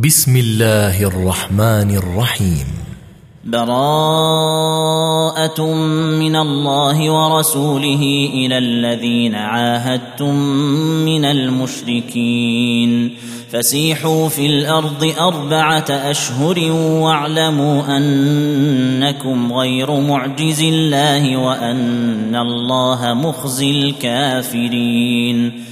بسم 0.00 0.36
الله 0.36 1.04
الرحمن 1.04 1.96
الرحيم. 1.96 2.66
براءة 3.44 3.74
من 6.20 6.36
الله 6.36 7.10
ورسوله 7.10 8.30
إلى 8.34 8.58
الذين 8.58 9.34
عاهدتم 9.34 10.34
من 11.04 11.24
المشركين. 11.24 13.10
فسيحوا 13.52 14.28
في 14.28 14.46
الأرض 14.46 15.14
أربعة 15.20 15.86
أشهر 15.90 16.72
واعلموا 16.72 17.96
أنكم 17.96 19.52
غير 19.52 20.00
معجز 20.00 20.60
الله 20.60 21.36
وأن 21.36 22.36
الله 22.36 23.14
مخزي 23.14 23.70
الكافرين. 23.70 25.71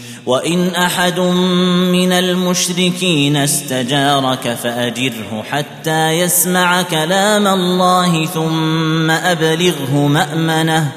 وإن 0.25 0.75
أحد 0.75 1.19
من 1.91 2.11
المشركين 2.11 3.37
استجارك 3.37 4.57
فأجره 4.63 5.43
حتى 5.51 6.09
يسمع 6.09 6.81
كلام 6.81 7.47
الله 7.47 8.25
ثم 8.25 9.11
أبلغه 9.11 9.93
مأمنه. 9.93 10.91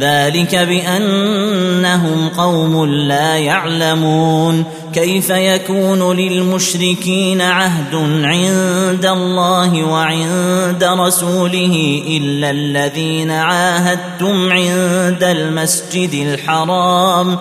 ذلك 0.00 0.56
بأنهم 0.56 2.28
قوم 2.28 2.84
لا 2.84 3.38
يعلمون. 3.38 4.64
كيف 4.94 5.30
يكون 5.30 6.16
للمشركين 6.16 7.40
عهد 7.40 7.94
عند 8.24 9.06
الله 9.06 9.84
وعند 9.84 10.84
رسوله 10.84 12.02
إلا 12.06 12.50
الذين 12.50 13.30
عاهدتم 13.30 14.52
عند 14.52 15.22
المسجد 15.22 16.14
الحرام؟ 16.14 17.38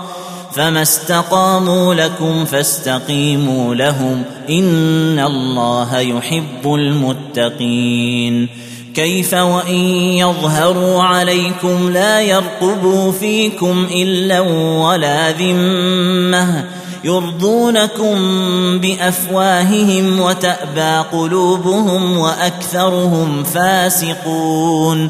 فما 0.53 0.81
استقاموا 0.81 1.93
لكم 1.95 2.45
فاستقيموا 2.45 3.75
لهم 3.75 4.23
ان 4.49 5.19
الله 5.19 5.99
يحب 5.99 6.73
المتقين 6.73 8.49
كيف 8.95 9.33
وان 9.33 9.75
يظهروا 10.15 11.03
عليكم 11.03 11.89
لا 11.89 12.21
يرقبوا 12.21 13.11
فيكم 13.11 13.87
الا 13.91 14.39
ولا 14.79 15.31
ذمه 15.31 16.65
يرضونكم 17.03 18.17
بافواههم 18.79 20.19
وتابى 20.19 21.07
قلوبهم 21.11 22.17
واكثرهم 22.17 23.43
فاسقون 23.43 25.09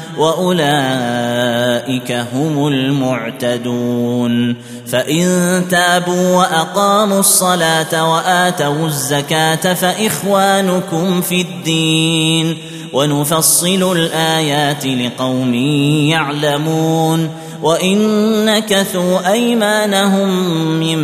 وأولئك 0.21 2.11
هم 2.11 2.67
المعتدون. 2.67 4.55
فإن 4.87 5.25
تابوا 5.69 6.37
وأقاموا 6.37 7.19
الصلاة 7.19 8.13
وآتوا 8.13 8.85
الزكاة 8.85 9.73
فإخوانكم 9.73 11.21
في 11.21 11.41
الدين. 11.41 12.57
ونفصل 12.93 13.97
الآيات 13.97 14.85
لقوم 14.85 15.53
يعلمون. 16.09 17.29
وإن 17.61 17.99
نكثوا 18.45 19.31
أيمانهم 19.31 20.29
من 20.79 20.99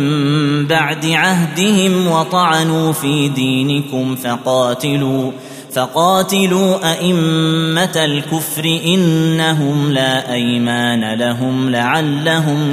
بعد 0.66 1.06
عهدهم 1.06 2.08
وطعنوا 2.08 2.92
في 2.92 3.28
دينكم 3.28 4.16
فقاتلوا 4.16 5.30
فقاتلوا 5.72 6.92
أئمة 6.92 7.96
الكفر 7.96 8.80
إنهم 8.84 9.92
لا 9.92 10.32
أيمان 10.32 11.14
لهم 11.14 11.70
لعلهم 11.70 12.72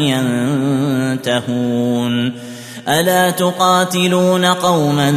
ينتهون. 1.22 2.34
ألا 2.88 3.30
تقاتلون 3.30 4.46
قوما 4.46 5.12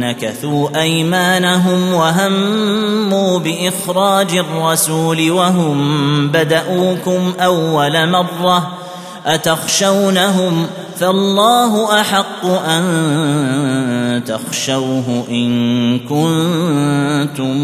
نكثوا 0.00 0.80
أيمانهم 0.82 1.92
وهموا 1.92 3.38
بإخراج 3.38 4.36
الرسول 4.36 5.30
وهم 5.30 6.28
بدأوكم 6.28 7.34
أول 7.40 8.10
مرة 8.10 8.78
أتخشونهم 9.26 10.66
فالله 10.96 12.00
أحق 12.00 12.46
أن 12.46 14.24
تخشوه 14.24 15.24
إن 15.30 15.98
كنتم 15.98 17.56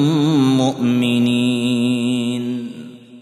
مؤمنين. 0.57 2.71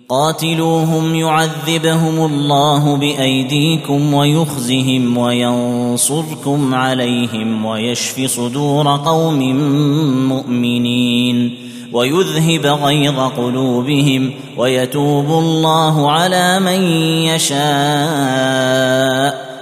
قاتلوهم 0.08 1.14
يعذبهم 1.14 2.24
الله 2.24 2.96
بأيديكم 2.96 4.14
ويخزهم 4.14 5.18
وينصركم 5.18 6.74
عليهم 6.74 7.64
ويشف 7.64 8.26
صدور 8.26 8.96
قوم 8.96 9.56
مؤمنين. 10.28 11.68
ويذهب 11.92 12.66
غيظ 12.66 13.20
قلوبهم 13.20 14.30
ويتوب 14.56 15.26
الله 15.26 16.10
على 16.10 16.60
من 16.60 16.82
يشاء. 17.24 17.58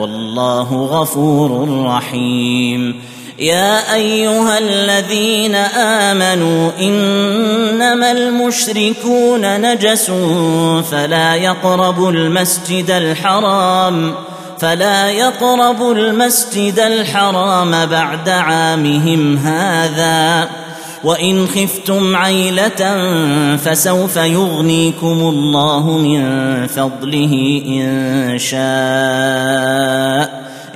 والله 0.00 0.84
غفور 0.84 1.82
رحيم. 1.86 3.02
يا 3.38 3.94
أيها 3.94 4.58
الذين 4.58 5.54
آمنوا 5.54 6.70
إنما 6.80 8.12
المشركون 8.12 9.60
نجس 9.60 10.10
فلا 10.90 11.34
يقربوا 11.34 12.12
المسجد 12.12 12.90
الحرام 12.90 14.14
فلا 14.58 15.10
يقربوا 15.10 15.94
المسجد 15.94 16.78
الحرام 16.78 17.86
بعد 17.86 18.28
عامهم 18.28 19.36
هذا. 19.36 20.48
وان 21.04 21.46
خفتم 21.46 22.16
عيله 22.16 23.06
فسوف 23.56 24.16
يغنيكم 24.16 25.20
الله 25.20 25.98
من 25.98 26.66
فضله 26.66 27.62
ان 27.66 28.38
شاء 28.38 28.60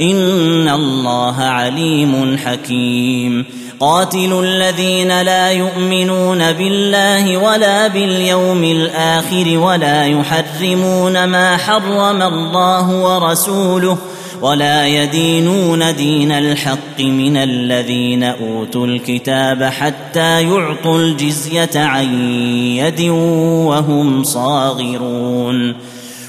ان 0.01 0.69
الله 0.69 1.43
عليم 1.43 2.39
حكيم 2.45 3.45
قاتلوا 3.81 4.43
الذين 4.43 5.23
لا 5.23 5.51
يؤمنون 5.51 6.53
بالله 6.53 7.37
ولا 7.37 7.89
باليوم 7.89 8.65
الآخر 8.65 9.59
ولا 9.59 10.07
يحرمون 10.07 11.25
ما 11.25 11.57
حرم 11.57 12.23
الله 12.23 12.91
ورسوله 12.91 13.99
ولا 14.43 14.87
يدينون 14.87 15.95
دين 15.95 16.33
الحق 16.33 17.01
من 17.01 17.37
الذين 17.37 18.23
أوتوا 18.23 18.87
الكتاب 18.87 19.63
حتى 19.63 20.43
يعطوا 20.43 20.99
الجزية 20.99 21.71
عن 21.75 22.29
يد 22.77 23.01
وهم 23.01 24.23
صاغرون. 24.23 25.75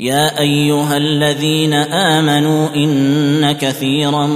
يا 0.00 0.40
أيها 0.40 0.96
الذين 0.96 1.74
آمنوا 1.74 2.68
إن 2.76 3.52
كثيرا 3.52 4.26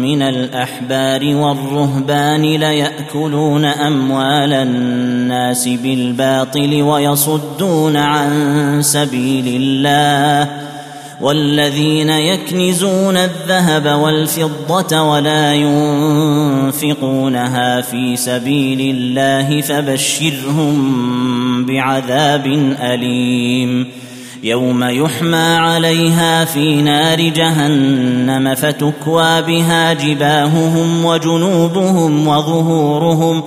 من 0.00 0.22
الأحبار 0.22 1.36
والرهبان 1.36 2.42
ليأكلون 2.42 3.64
أموال 3.64 4.52
الناس 4.52 5.68
بالباطل 5.68 6.82
ويصدون 6.82 7.96
عن 7.96 8.32
سبيل 8.82 9.44
الله 9.46 10.50
والذين 11.20 12.10
يكنزون 12.10 13.16
الذهب 13.16 14.00
والفضة 14.00 15.02
ولا 15.02 15.54
ينفقونها 16.74 17.80
في 17.80 18.16
سبيل 18.16 18.96
الله 18.96 19.60
فبشرهم 19.60 20.74
بعذاب 21.66 22.46
أليم 22.80 24.01
يوم 24.44 24.84
يحمى 24.84 25.36
عليها 25.36 26.44
في 26.44 26.82
نار 26.82 27.20
جهنم 27.20 28.54
فتكوى 28.54 29.42
بها 29.42 29.92
جباههم 29.92 31.04
وجنوبهم 31.04 32.28
وظهورهم. 32.28 33.42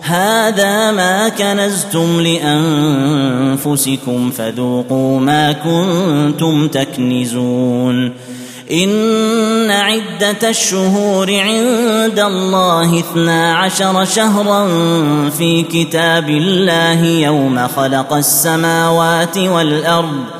هذا 0.00 0.90
ما 0.90 1.28
كنزتم 1.28 2.20
لأنفسكم 3.40 4.30
فذوقوا 4.30 5.20
ما 5.20 5.52
كنتم 5.52 6.68
تكنزون. 6.68 8.12
إن 8.72 9.70
عدة 9.70 10.48
الشهور 10.48 11.34
عند 11.40 12.18
الله 12.18 12.98
اثنا 12.98 13.54
عشر 13.54 14.04
شهرا 14.04 14.68
في 15.38 15.62
كتاب 15.62 16.28
الله 16.28 17.04
يوم 17.04 17.68
خلق 17.68 18.12
السماوات 18.12 19.38
والأرض 19.38 20.39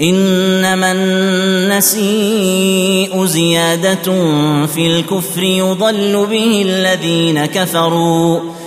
إنما 0.00 0.92
النسيء 1.92 3.24
زيادة 3.24 4.02
في 4.66 4.86
الكفر 4.86 5.42
يضل 5.42 6.26
به 6.30 6.62
الذين 6.66 7.46
كفروا 7.46 8.40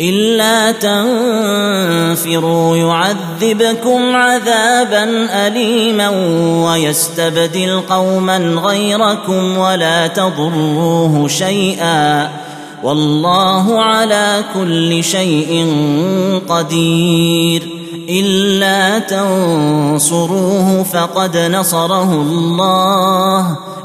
إلا 0.00 0.72
تنفروا 0.72 2.76
يعذبكم 2.76 4.16
عذابا 4.16 5.04
اليما 5.46 6.08
ويستبدل 6.64 7.80
قوما 7.90 8.38
غيركم 8.38 9.58
ولا 9.58 10.06
تضروه 10.06 11.28
شيئا 11.28 12.30
والله 12.82 13.82
على 13.82 14.44
كل 14.54 15.04
شيء 15.04 15.74
قدير 16.48 17.68
إلا 18.08 18.98
تنصروه 18.98 20.82
فقد 20.82 21.36
نصره 21.36 22.12
الله 22.12 23.56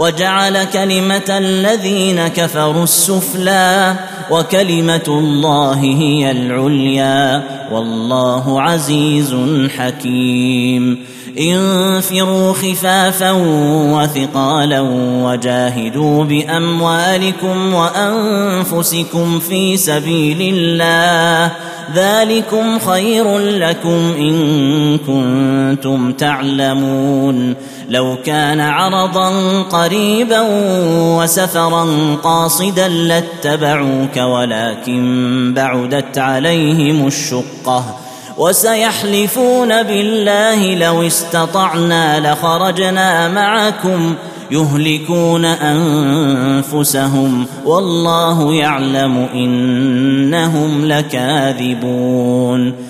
وجعل 0.00 0.64
كلمة 0.64 1.28
الذين 1.28 2.28
كفروا 2.28 2.84
السفلى 2.84 3.94
وكلمة 4.30 5.04
الله 5.08 5.80
هي 5.80 6.30
العليا 6.30 7.42
والله 7.72 8.62
عزيز 8.62 9.36
حكيم. 9.76 11.04
انفروا 11.38 12.52
خفافا 12.52 13.30
وثقالا 13.92 14.80
وجاهدوا 15.24 16.24
بأموالكم 16.24 17.74
وأنفسكم 17.74 19.38
في 19.38 19.76
سبيل 19.76 20.54
الله. 20.54 21.52
ذلكم 21.94 22.78
خير 22.78 23.38
لكم 23.38 24.14
إن 24.18 24.98
كنتم 24.98 26.12
تعلمون. 26.12 27.54
لو 27.88 28.16
كان 28.24 28.60
عرضا 28.60 29.62
قريبا 29.62 30.40
وسفرا 31.18 31.86
قاصدا 32.22 32.88
لاتبعوك 32.88 34.16
ولكن 34.16 35.52
بعدت 35.56 36.18
عليهم 36.18 37.06
الشقة. 37.06 38.09
وسيحلفون 38.36 39.82
بالله 39.82 40.74
لو 40.74 41.06
استطعنا 41.06 42.32
لخرجنا 42.32 43.28
معكم 43.28 44.14
يهلكون 44.50 45.44
أنفسهم 45.44 47.46
والله 47.64 48.54
يعلم 48.54 49.28
إنهم 49.34 50.84
لكاذبون 50.84 52.89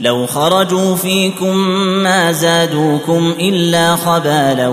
لو 0.00 0.26
خرجوا 0.26 0.96
فيكم 0.96 1.56
ما 2.02 2.32
زادوكم 2.32 3.34
إلا 3.40 3.96
خبالا 3.96 4.68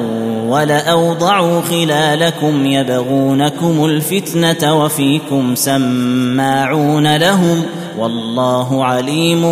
ولأوضعوا 0.48 1.62
خلالكم 1.62 2.66
يبغونكم 2.66 3.86
الفتنة 3.86 4.84
وفيكم 4.84 5.56
سماعون 5.56 7.18
لهم 7.18 7.64
والله 7.98 8.86
عليم 8.86 9.44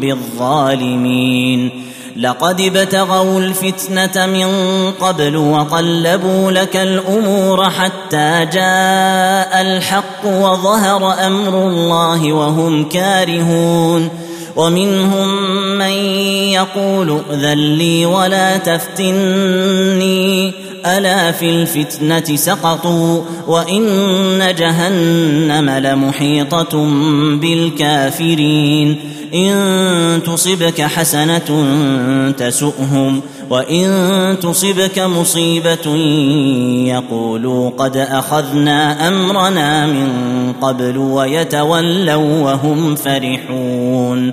بالظالمين. 0.00 1.70
لقد 2.16 2.60
ابتغوا 2.60 3.40
الفتنة 3.40 4.26
من 4.26 4.48
قبل 5.00 5.36
وقلبوا 5.36 6.52
لك 6.52 6.76
الأمور 6.76 7.70
حتى 7.70 8.48
جاء 8.52 9.60
الحق 9.60 10.24
وظهر 10.26 11.26
أمر 11.26 11.68
الله 11.68 12.32
وهم 12.32 12.88
كارهون. 12.88 14.21
ومنهم 14.56 15.28
من 15.78 15.92
يقول 16.52 17.20
ائذن 17.30 17.58
لي 17.58 18.06
ولا 18.06 18.56
تفتني. 18.56 20.52
ألا 20.86 21.32
في 21.32 21.50
الفتنة 21.50 22.36
سقطوا 22.36 23.22
وإن 23.46 24.54
جهنم 24.58 25.70
لمحيطة 25.70 26.86
بالكافرين. 27.40 29.00
إن 29.34 30.20
تصبك 30.26 30.80
حسنة 30.82 31.66
تسؤهم 32.38 33.20
وإن 33.52 34.36
تصبك 34.42 34.98
مصيبة 34.98 35.96
يقولوا 36.86 37.70
قد 37.70 37.96
أخذنا 37.96 39.08
أمرنا 39.08 39.86
من 39.86 40.08
قبل 40.60 40.98
ويتولوا 40.98 42.42
وهم 42.44 42.94
فرحون 42.94 44.32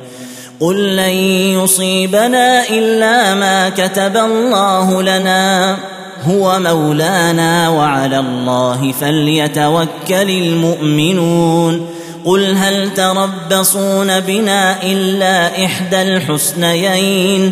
قل 0.59 0.95
لن 0.95 1.15
يصيبنا 1.63 2.69
إلا 2.69 3.35
ما 3.35 3.69
كتب 3.69 4.17
الله 4.17 5.01
لنا 5.01 5.77
هو 6.23 6.59
مولانا 6.59 7.69
وعلى 7.69 8.19
الله 8.19 8.91
فليتوكل 8.91 10.29
المؤمنون 10.29 11.85
قل 12.25 12.55
هل 12.55 12.93
تربصون 12.93 14.19
بنا 14.19 14.83
إلا 14.83 15.65
إحدى 15.65 16.01
الحسنيين 16.01 17.51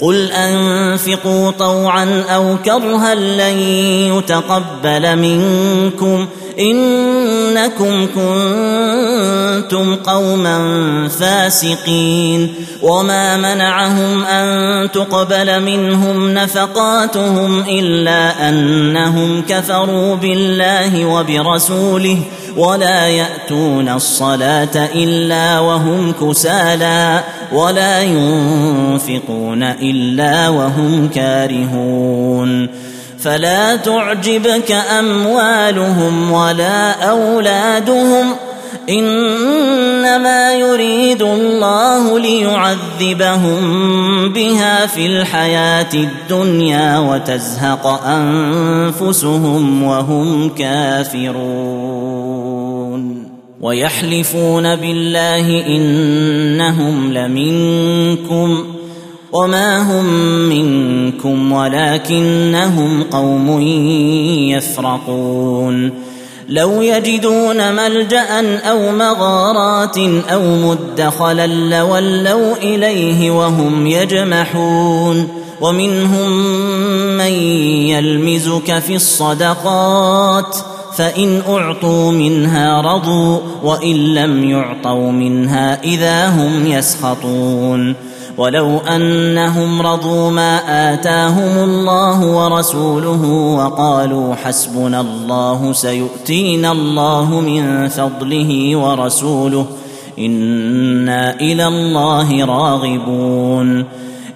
قل 0.00 0.30
أنفقوا 0.32 1.50
طوعا 1.50 2.24
أو 2.28 2.56
كرها 2.64 3.14
لن 3.14 3.58
يتقبل 4.16 5.16
منكم 5.16 6.26
إنكم 6.58 8.06
كنتم 8.14 9.94
قوما 9.94 10.58
فاسقين 11.08 12.54
وما 12.82 13.36
منعهم 13.36 14.24
أن 14.24 14.90
تقبل 14.92 15.62
منهم 15.62 16.34
نفقاتهم 16.34 17.60
إلا 17.68 18.48
أنهم 18.48 19.42
كفروا 19.48 20.14
بالله 20.14 21.04
وبرسوله 21.04 22.18
ولا 22.56 23.06
يأتون 23.06 23.88
الصلاة 23.88 24.88
إلا 24.94 25.60
وهم 25.60 26.12
كسالى 26.12 27.24
ولا 27.52 28.02
ينفقون 28.02 29.62
إلا 29.62 30.48
وهم 30.48 31.08
كارهون. 31.14 32.68
فلا 33.20 33.76
تعجبك 33.76 34.72
أموالهم 34.72 36.32
ولا 36.32 36.92
أولادهم. 36.92 38.26
إنما 38.90 40.54
يريد 40.54 41.22
الله 41.22 42.18
ليعذبهم 42.18 43.58
بها 44.32 44.86
في 44.86 45.06
الحياة 45.06 45.94
الدنيا 45.94 46.98
وتزهق 46.98 47.86
أنفسهم 48.06 49.82
وهم 49.82 50.48
كافرون. 50.48 52.15
ويحلفون 53.66 54.76
بالله 54.76 55.66
إنهم 55.66 57.12
لمنكم 57.12 58.64
وما 59.32 59.78
هم 59.82 60.04
منكم 60.48 61.52
ولكنهم 61.52 63.02
قوم 63.02 63.60
يفرقون 64.50 65.92
لو 66.48 66.82
يجدون 66.82 67.74
ملجأ 67.74 68.58
أو 68.70 68.92
مغارات 68.92 69.98
أو 70.32 70.42
مدخلا 70.42 71.46
لولوا 71.46 72.56
إليه 72.56 73.30
وهم 73.30 73.86
يجمحون 73.86 75.28
ومنهم 75.60 76.30
من 77.16 77.32
يلمزك 77.90 78.78
في 78.78 78.96
الصدقات 78.96 80.56
فإن 80.96 81.42
أعطوا 81.48 82.12
منها 82.12 82.80
رضوا 82.80 83.38
وإن 83.62 83.96
لم 83.96 84.50
يعطوا 84.50 85.10
منها 85.12 85.82
إذا 85.82 86.28
هم 86.28 86.66
يسخطون. 86.66 87.94
ولو 88.38 88.78
أنهم 88.78 89.82
رضوا 89.82 90.30
ما 90.30 90.58
آتاهم 90.94 91.64
الله 91.64 92.26
ورسوله 92.26 93.24
وقالوا 93.58 94.34
حسبنا 94.34 95.00
الله 95.00 95.72
سيؤتينا 95.72 96.72
الله 96.72 97.40
من 97.40 97.88
فضله 97.88 98.76
ورسوله 98.76 99.66
إنا 100.18 101.40
إلى 101.40 101.66
الله 101.66 102.44
راغبون. 102.44 103.84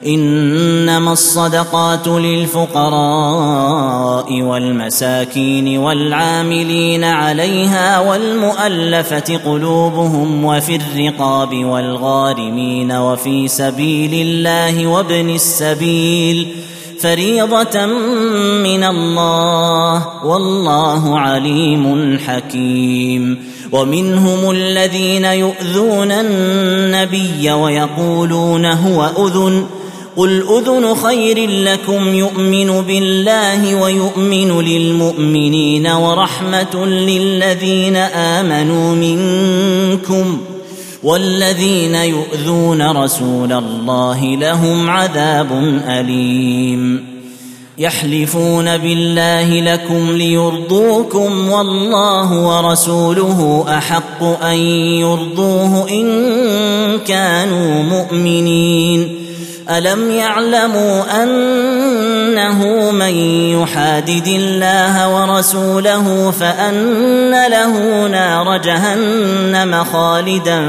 إنما 0.07 1.13
الصدقات 1.13 2.09
للفقراء 2.09 2.83
والمساكين 4.43 5.79
والعاملين 5.79 7.05
عليها 7.05 8.01
والمؤلفة 8.01 9.37
قلوبهم 9.45 10.45
وفي 10.45 10.77
الرقاب 10.77 11.65
والغارمين 11.65 12.93
وفي 12.93 13.49
سبيل 13.49 14.27
الله 14.27 14.87
وابن 14.87 15.31
السبيل 15.31 16.47
فريضة 17.01 17.87
من 18.63 18.85
الله 18.85 20.25
والله 20.25 21.19
عليم 21.19 22.19
حكيم 22.27 23.51
ومنهم 23.73 24.51
الذين 24.51 25.25
يؤذون 25.25 26.13
النبي 26.13 27.53
ويقولون 27.53 28.67
هو 28.67 29.11
أذن 29.27 29.67
قل 30.17 30.45
اذن 30.59 30.95
خير 30.95 31.51
لكم 31.51 32.15
يؤمن 32.15 32.81
بالله 32.81 33.83
ويؤمن 33.83 34.61
للمؤمنين 34.61 35.87
ورحمه 35.87 36.87
للذين 36.87 37.97
امنوا 37.97 38.95
منكم 38.95 40.41
والذين 41.03 41.95
يؤذون 41.95 42.91
رسول 42.97 43.53
الله 43.53 44.37
لهم 44.37 44.91
عذاب 44.91 45.53
اليم 45.87 47.11
يحلفون 47.79 48.77
بالله 48.77 49.61
لكم 49.61 50.11
ليرضوكم 50.11 51.51
والله 51.51 52.47
ورسوله 52.47 53.65
احق 53.69 54.23
ان 54.45 54.59
يرضوه 55.01 55.91
ان 55.91 56.99
كانوا 56.99 57.83
مؤمنين 57.83 59.20
الم 59.71 60.11
يعلموا 60.11 61.23
انه 61.23 62.91
من 62.91 63.15
يحادد 63.61 64.27
الله 64.27 65.15
ورسوله 65.15 66.31
فان 66.31 67.31
له 67.31 68.07
نار 68.07 68.57
جهنم 68.57 69.85
خالدا 69.85 70.61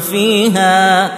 فيها 0.00 1.10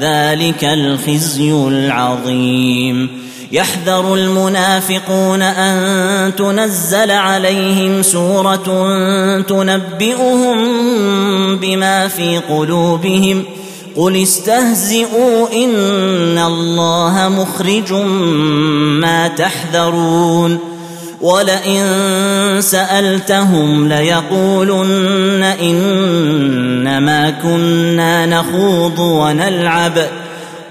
ذلك 0.00 0.64
الخزي 0.64 1.52
العظيم 1.52 3.28
يحذر 3.52 4.14
المنافقون 4.14 5.42
ان 5.42 6.36
تنزل 6.36 7.10
عليهم 7.10 8.02
سوره 8.02 8.66
تنبئهم 9.40 10.56
بما 11.56 12.08
في 12.08 12.38
قلوبهم 12.38 13.44
قل 13.98 14.22
استهزئوا 14.22 15.46
ان 15.64 16.38
الله 16.38 17.28
مخرج 17.28 17.92
ما 19.02 19.28
تحذرون 19.28 20.58
ولئن 21.20 21.84
سالتهم 22.60 23.88
ليقولن 23.88 25.42
انما 25.42 27.30
كنا 27.30 28.26
نخوض 28.26 28.98
ونلعب 28.98 29.98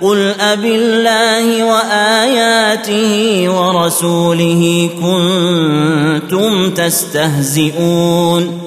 قل 0.02 0.34
أب 0.40 0.66
الله 0.66 1.64
وآياته 1.64 3.44
ورسوله 3.50 4.90
كنتم 5.02 6.70
تستهزئون 6.70 8.67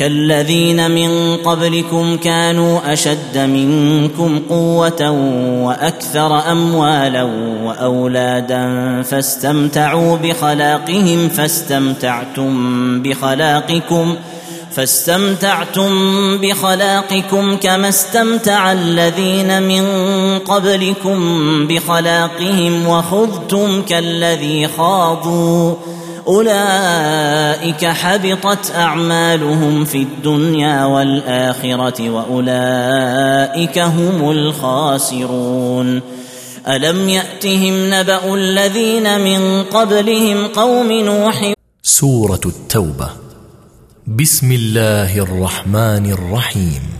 كالذين 0.00 0.90
من 0.90 1.36
قبلكم 1.36 2.16
كانوا 2.16 2.92
أشد 2.92 3.38
منكم 3.38 4.40
قوة 4.48 5.10
وأكثر 5.64 6.52
أموالا 6.52 7.22
وأولادا 7.64 8.62
فاستمتعوا 9.02 10.16
بخلاقهم 10.16 11.28
فاستمتعتم 11.28 12.52
بخلاقكم 13.02 14.16
فاستمتعتم 14.72 15.92
بخلاقكم 16.38 17.56
كما 17.56 17.88
استمتع 17.88 18.72
الذين 18.72 19.62
من 19.62 19.84
قبلكم 20.38 21.18
بخلاقهم 21.66 22.86
وخذتم 22.86 23.82
كالذي 23.82 24.68
خاضوا 24.68 25.74
أولئك 26.30 27.84
حبطت 27.84 28.72
أعمالهم 28.74 29.84
في 29.84 29.98
الدنيا 30.02 30.84
والآخرة 30.84 32.10
وأولئك 32.10 33.78
هم 33.78 34.30
الخاسرون. 34.30 36.02
ألم 36.68 37.08
يأتهم 37.08 37.94
نبأ 37.94 38.34
الذين 38.34 39.20
من 39.20 39.62
قبلهم 39.62 40.46
قوم 40.46 40.92
نوح؟ 40.92 41.52
سورة 41.82 42.40
التوبة. 42.46 43.10
بسم 44.06 44.52
الله 44.52 45.18
الرحمن 45.18 46.12
الرحيم. 46.12 46.99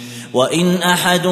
وإن 0.33 0.75
أحد 0.75 1.27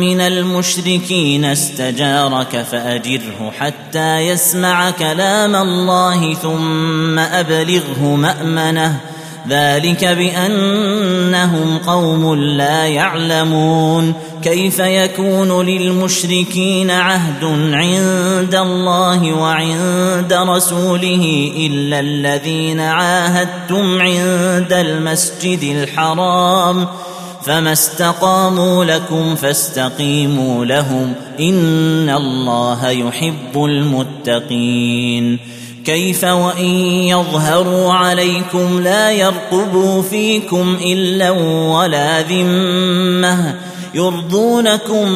من 0.00 0.20
المشركين 0.20 1.44
استجارك 1.44 2.64
فأجره 2.70 3.52
حتى 3.58 4.18
يسمع 4.18 4.90
كلام 4.90 5.56
الله 5.56 6.34
ثم 6.34 7.18
أبلغه 7.18 8.02
مأمنه. 8.02 9.00
ذلك 9.48 10.04
بأنهم 10.04 11.78
قوم 11.86 12.34
لا 12.34 12.86
يعلمون. 12.86 14.14
كيف 14.42 14.78
يكون 14.78 15.66
للمشركين 15.66 16.90
عهد 16.90 17.44
عند 17.72 18.54
الله 18.54 19.32
وعند 19.32 20.32
رسوله 20.32 21.52
إلا 21.56 22.00
الذين 22.00 22.80
عاهدتم 22.80 24.00
عند 24.00 24.72
المسجد 24.72 25.62
الحرام؟ 25.62 26.86
فما 27.44 27.72
استقاموا 27.72 28.84
لكم 28.84 29.34
فاستقيموا 29.34 30.64
لهم 30.64 31.14
ان 31.40 32.10
الله 32.10 32.90
يحب 32.90 33.64
المتقين 33.64 35.38
كيف 35.84 36.24
وان 36.24 36.64
يظهروا 37.08 37.92
عليكم 37.92 38.80
لا 38.80 39.10
يرقبوا 39.10 40.02
فيكم 40.02 40.76
الا 40.84 41.30
ولا 41.70 42.22
ذمه 42.22 43.54
يرضونكم 43.94 45.08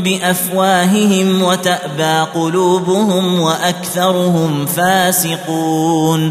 بافواههم 0.00 1.42
وتابى 1.42 2.30
قلوبهم 2.34 3.40
واكثرهم 3.40 4.66
فاسقون 4.66 6.30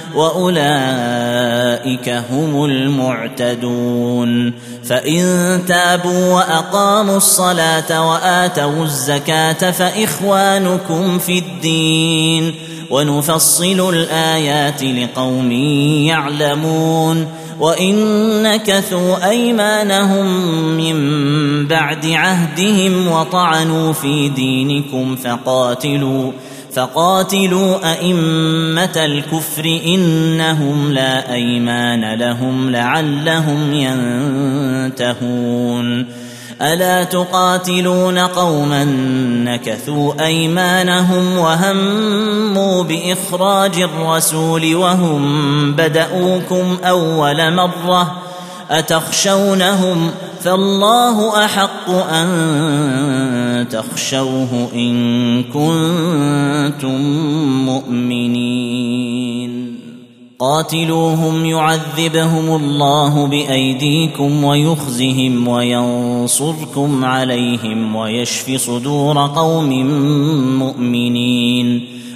وأولئك 0.15 2.09
هم 2.09 2.65
المعتدون. 2.65 4.53
فإن 4.83 5.25
تابوا 5.67 6.33
وأقاموا 6.33 7.17
الصلاة 7.17 8.09
وآتوا 8.09 8.83
الزكاة 8.83 9.71
فإخوانكم 9.71 11.19
في 11.19 11.37
الدين. 11.37 12.55
ونفصل 12.89 13.89
الآيات 13.89 14.83
لقوم 14.83 15.51
يعلمون. 16.07 17.27
وان 17.59 18.43
نكثوا 18.43 19.29
أيمانهم 19.29 20.25
من 20.77 20.97
بعد 21.67 22.05
عهدهم 22.05 23.07
وطعنوا 23.07 23.93
في 23.93 24.29
دينكم 24.29 25.15
فقاتلوا 25.15 26.31
فقاتلوا 26.73 27.91
أئمة 27.91 28.95
الكفر 28.95 29.79
إنهم 29.85 30.91
لا 30.93 31.33
أيمان 31.33 32.13
لهم 32.13 32.69
لعلهم 32.69 33.73
ينتهون. 34.91 36.05
ألا 36.61 37.03
تقاتلون 37.03 38.19
قوما 38.19 38.83
نكثوا 39.45 40.25
أيمانهم 40.25 41.37
وهموا 41.37 42.83
بإخراج 42.83 43.81
الرسول 43.81 44.75
وهم 44.75 45.71
بدأوكم 45.71 46.77
أول 46.83 47.53
مرة 47.53 48.30
أتخشونهم 48.71 50.11
فالله 50.41 51.45
أحق 51.45 51.89
أن 51.89 53.67
تخشوه 53.69 54.69
إن 54.75 55.43
كنتم 55.43 57.01
مؤمنين. 57.65 59.51
قاتلوهم 60.39 61.45
يعذبهم 61.45 62.55
الله 62.55 63.27
بأيديكم 63.27 64.43
ويخزهم 64.43 65.47
وينصركم 65.47 67.05
عليهم 67.05 67.95
ويشف 67.95 68.61
صدور 68.61 69.27
قوم 69.27 69.69
مؤمنين. 70.59 71.90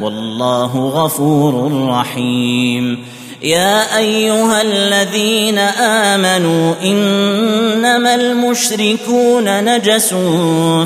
والله 0.00 0.88
غفور 0.88 1.86
رحيم. 1.88 3.04
يا 3.42 3.96
أيها 3.98 4.62
الذين 4.62 5.58
آمنوا 5.58 6.74
إنما 6.84 8.14
المشركون 8.14 9.64
نجس 9.64 10.14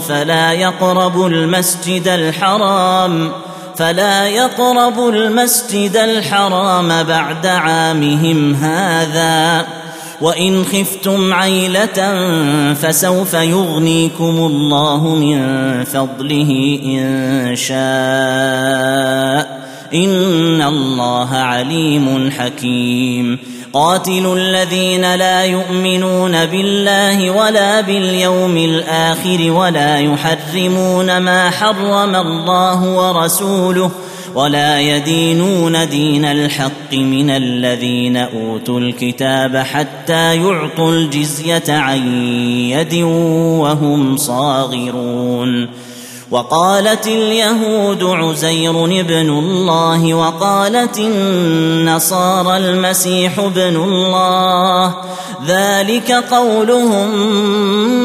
فلا 0.09 0.53
يقربوا 0.53 1.29
المسجد 1.29 2.09
الحرام 2.09 3.33
فلا 3.77 4.29
يقربوا 4.29 5.13
المسجد 5.13 5.97
الحرام 5.97 7.03
بعد 7.03 7.47
عامهم 7.47 8.55
هذا. 8.55 9.67
وان 10.21 10.65
خفتم 10.65 11.35
عيله 11.35 12.15
فسوف 12.75 13.35
يغنيكم 13.35 14.39
الله 14.39 15.15
من 15.15 15.41
فضله 15.85 16.79
ان 16.85 17.57
شاء 17.57 19.61
ان 19.95 20.63
الله 20.63 21.37
عليم 21.37 22.31
حكيم 22.39 23.39
قاتلوا 23.73 24.37
الذين 24.37 25.15
لا 25.15 25.45
يؤمنون 25.45 26.47
بالله 26.47 27.31
ولا 27.31 27.81
باليوم 27.81 28.57
الآخر 28.57 29.51
ولا 29.51 29.99
يحرمون 29.99 31.19
ما 31.19 31.51
حرم 31.51 32.17
الله 32.17 32.95
ورسوله 32.95 33.91
ولا 34.35 34.81
يدينون 34.81 35.89
دين 35.89 36.25
الحق 36.25 36.93
من 36.93 37.31
الذين 37.31 38.17
أوتوا 38.17 38.81
الكتاب 38.81 39.57
حتى 39.57 40.37
يعطوا 40.37 40.93
الجزية 40.93 41.63
عن 41.69 42.25
يد 42.71 42.95
وهم 43.61 44.17
صاغرون. 44.17 45.69
وقالت 46.31 47.07
اليهود 47.07 48.03
عزير 48.03 48.85
ابن 48.85 49.31
الله 49.31 50.15
وقالت 50.15 50.99
النصارى 50.99 52.57
المسيح 52.57 53.39
ابن 53.39 53.77
الله 53.77 54.95
ذلك 55.47 56.13
قولهم 56.13 57.09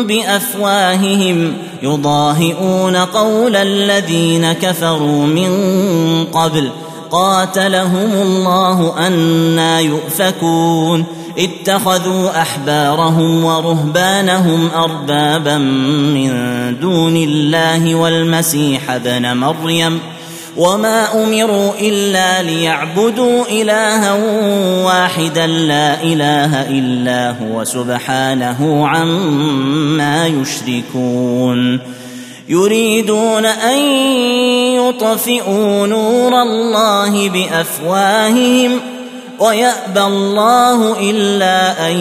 بأفواههم. 0.07 1.53
يضاهئون 1.83 2.95
قول 2.95 3.55
الذين 3.55 4.53
كفروا 4.53 5.25
من 5.25 5.51
قبل. 6.25 6.69
قاتلهم 7.11 8.11
الله 8.11 9.07
أنا 9.07 9.79
يؤفكون. 9.79 11.05
اتخذوا 11.38 12.41
أحبارهم 12.41 13.45
ورهبانهم 13.45 14.69
أربابا 14.75 15.57
من 15.57 16.29
دون 16.81 17.17
الله 17.17 17.95
والمسيح 17.95 18.91
ابن 18.91 19.38
مريم. 19.38 19.99
وما 20.57 21.23
امروا 21.23 21.71
الا 21.81 22.41
ليعبدوا 22.41 23.45
الها 23.51 24.13
واحدا 24.83 25.47
لا 25.47 26.03
اله 26.03 26.61
الا 26.69 27.35
هو 27.41 27.63
سبحانه 27.63 28.87
عما 28.87 30.27
يشركون 30.27 31.79
يريدون 32.49 33.45
ان 33.45 33.77
يطفئوا 34.75 35.87
نور 35.87 36.41
الله 36.41 37.29
بافواههم 37.29 38.79
ويابى 39.39 40.01
الله 40.01 41.09
الا 41.09 41.89
ان 41.91 41.97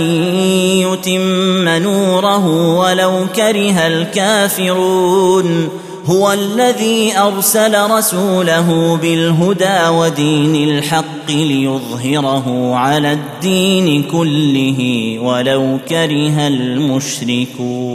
يتم 0.86 1.68
نوره 1.68 2.46
ولو 2.78 3.26
كره 3.36 3.86
الكافرون 3.86 5.68
هو 6.06 6.32
الذي 6.32 7.18
أرسل 7.18 7.90
رسوله 7.90 8.96
بالهدى 8.96 9.88
ودين 9.88 10.68
الحق 10.68 11.30
ليظهره 11.30 12.74
على 12.76 13.12
الدين 13.12 14.02
كله 14.02 15.18
ولو 15.20 15.78
كره 15.88 16.46
المشركون. 16.48 17.94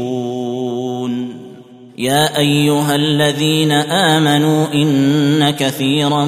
يا 1.97 2.37
أيها 2.37 2.95
الذين 2.95 3.71
آمنوا 3.71 4.73
إن 4.73 5.49
كثيرا 5.49 6.25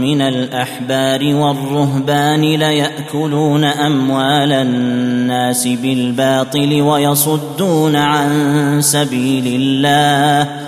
من 0.00 0.20
الأحبار 0.20 1.34
والرهبان 1.34 2.40
ليأكلون 2.40 3.64
أموال 3.64 4.52
الناس 4.52 5.68
بالباطل 5.68 6.82
ويصدون 6.82 7.96
عن 7.96 8.76
سبيل 8.80 9.44
الله 9.46 10.63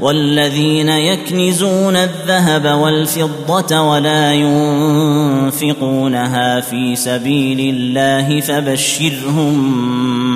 والذين 0.00 0.88
يكنزون 0.88 1.96
الذهب 1.96 2.78
والفضة 2.78 3.80
ولا 3.80 4.32
ينفقونها 5.52 6.60
في 6.60 6.96
سبيل 6.96 7.74
الله 7.74 8.40
فبشرهم 8.40 9.54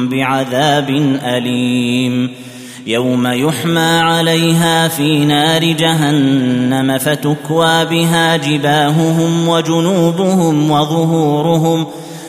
بعذاب 0.09 0.90
أليم. 1.25 2.31
يوم 2.87 3.27
يحمى 3.27 3.81
عليها 3.81 4.88
في 4.88 5.25
نار 5.25 5.64
جهنم 5.64 6.99
فتكوى 6.99 7.85
بها 7.85 8.37
جباههم 8.37 9.49
وجنوبهم 9.49 10.71
وظهورهم 10.71 11.87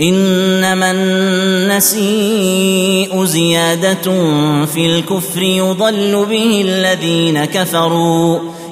إنما 0.00 0.90
النسيء 1.70 3.24
زيادة 3.24 4.02
في 4.66 4.86
الكفر 4.86 5.42
يضل 5.42 6.26
به 6.30 6.62
الذين 6.66 7.44
كفروا. 7.44 8.38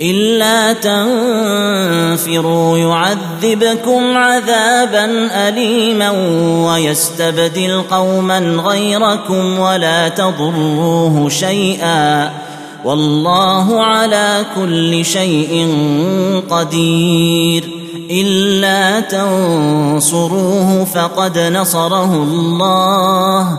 إلا 0.00 0.72
تنفروا 0.72 2.78
يعذبكم 2.78 4.16
عذابا 4.16 5.04
اليما 5.48 6.10
ويستبدل 6.66 7.82
قوما 7.90 8.38
غيركم 8.38 9.58
ولا 9.58 10.08
تضروه 10.08 11.28
شيئا 11.28 12.32
والله 12.84 13.84
على 13.84 14.44
كل 14.56 15.04
شيء 15.04 15.76
قدير 16.50 17.64
إلا 18.10 19.00
تنصروه 19.00 20.84
فقد 20.84 21.38
نصره 21.38 22.14
الله 22.14 23.58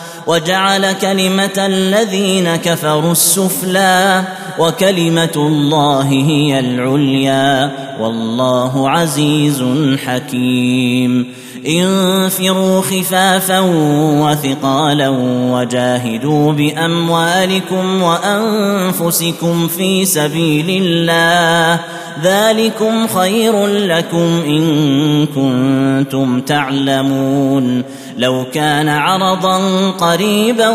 وجعل 0.27 0.91
كلمة 0.93 1.57
الذين 1.57 2.55
كفروا 2.55 3.11
السفلى 3.11 4.23
وكلمة 4.59 5.33
الله 5.35 6.09
هي 6.09 6.59
العليا 6.59 7.71
والله 7.99 8.89
عزيز 8.89 9.63
حكيم. 10.05 11.27
انفروا 11.67 12.81
خفافا 12.81 13.59
وثقالا 14.21 15.09
وجاهدوا 15.51 16.51
بأموالكم 16.51 18.01
وأنفسكم 18.01 19.67
في 19.67 20.05
سبيل 20.05 20.83
الله 20.83 21.79
ذلكم 22.23 23.07
خير 23.07 23.67
لكم 23.67 24.43
إن 24.45 25.25
كنتم 25.25 26.41
تعلمون. 26.41 27.83
لو 28.17 28.45
كان 28.53 28.89
عرضا 28.89 29.89
قريبا 29.89 30.69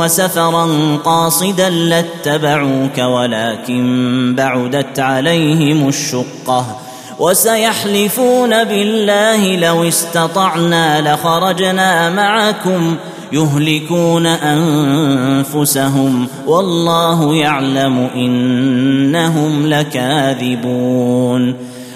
وسفرا 0.00 0.68
قاصدا 1.04 1.70
لاتبعوك 1.70 2.98
ولكن 2.98 4.34
بعدت 4.36 4.98
عليهم 5.00 5.88
الشقة. 5.88 6.80
وسيحلفون 7.18 8.64
بالله 8.64 9.56
لو 9.56 9.88
استطعنا 9.88 11.14
لخرجنا 11.14 12.10
معكم. 12.10 12.96
يهلكون 13.34 14.26
أنفسهم 14.26 16.26
والله 16.46 17.34
يعلم 17.34 18.08
إنهم 18.14 19.66
لكاذبون 19.66 21.54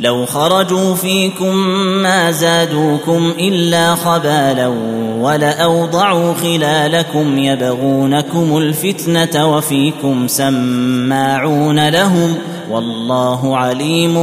لو 0.00 0.26
خرجوا 0.26 0.94
فيكم 0.94 1.56
ما 2.02 2.30
زادوكم 2.30 3.32
إلا 3.38 3.94
خبالا 3.94 4.66
ولأوضعوا 5.20 6.34
خلالكم 6.34 7.38
يبغونكم 7.38 8.58
الفتنة 8.58 9.56
وفيكم 9.56 10.28
سماعون 10.28 11.88
لهم 11.88 12.34
والله 12.70 13.56
عليم 13.56 14.14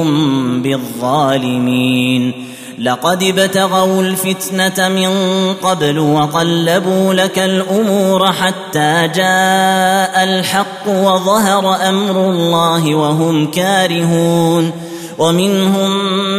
بالظالمين. 0.62 2.34
لقد 2.80 3.24
ابتغوا 3.24 4.02
الفتنة 4.02 4.90
من 4.90 5.10
قبل 5.54 6.00
وقلبوا 6.00 7.14
لك 7.14 7.40
الأمور 7.40 8.34
حتى 8.34 9.10
جاء 9.16 10.24
الحق 10.24 10.88
وظهر 10.88 11.90
أمر 11.90 12.30
الله 12.30 12.96
وهم 12.96 13.52
كارهون. 13.52 14.87
ومنهم 15.18 15.92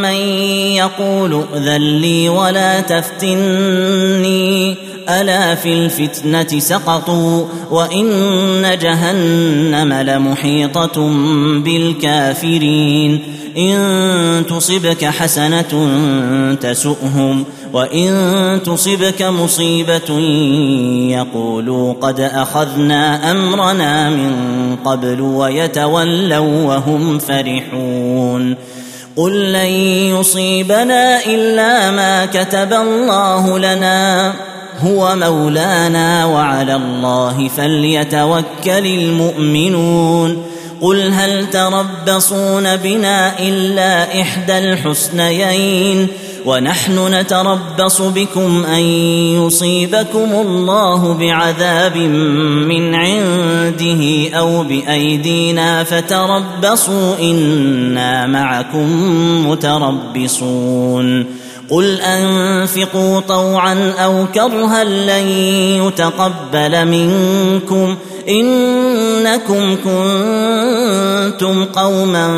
من 0.02 0.16
يقول 0.76 1.44
ائذن 1.54 1.80
لي 2.00 2.28
ولا 2.28 2.80
تفتني 2.80 4.76
ألا 5.08 5.54
في 5.54 5.72
الفتنة 5.72 6.60
سقطوا 6.60 7.44
وإن 7.70 8.78
جهنم 8.82 9.92
لمحيطة 9.92 11.08
بالكافرين. 11.64 13.22
إن 13.56 14.44
تصبك 14.48 15.04
حسنة 15.04 15.88
تسؤهم 16.60 17.44
وإن 17.72 18.60
تصبك 18.64 19.22
مصيبة 19.22 20.18
يقولوا 21.10 21.92
قد 21.92 22.20
أخذنا 22.20 23.30
أمرنا 23.30 24.10
من 24.10 24.32
قبل 24.84 25.20
ويتولوا 25.20 26.64
وهم 26.64 27.18
فرحون. 27.18 28.56
قل 29.16 29.52
لن 29.52 29.72
يصيبنا 30.18 31.24
إلا 31.26 31.90
ما 31.90 32.26
كتب 32.26 32.72
الله 32.72 33.58
لنا. 33.58 34.34
هو 34.80 35.16
مولانا 35.16 36.24
وعلى 36.24 36.74
الله 36.74 37.48
فليتوكل 37.48 38.86
المؤمنون. 38.86 40.42
قل 40.80 41.12
هل 41.12 41.50
تربصون 41.50 42.76
بنا 42.76 43.38
إلا 43.40 44.20
إحدى 44.22 44.58
الحسنيين؟ 44.58 46.08
ونحن 46.46 47.14
نتربص 47.14 48.02
بكم 48.02 48.64
أن 48.64 48.80
يصيبكم 49.44 50.32
الله 50.32 51.14
بعذاب 51.14 51.96
من 52.66 52.94
عنده 52.94 54.30
أو 54.38 54.62
بأيدينا 54.62 55.84
فتربصوا 55.84 57.14
إنا 57.20 58.26
معكم 58.26 58.88
متربصون. 59.50 61.26
قل 61.70 62.00
أنفقوا 62.00 63.20
طوعا 63.20 63.92
أو 63.98 64.26
كرها 64.34 64.84
لن 64.84 65.28
يتقبل 65.86 66.86
منكم 66.86 67.96
إنكم 68.28 69.76
كنتم 69.84 71.64
قوما 71.64 72.28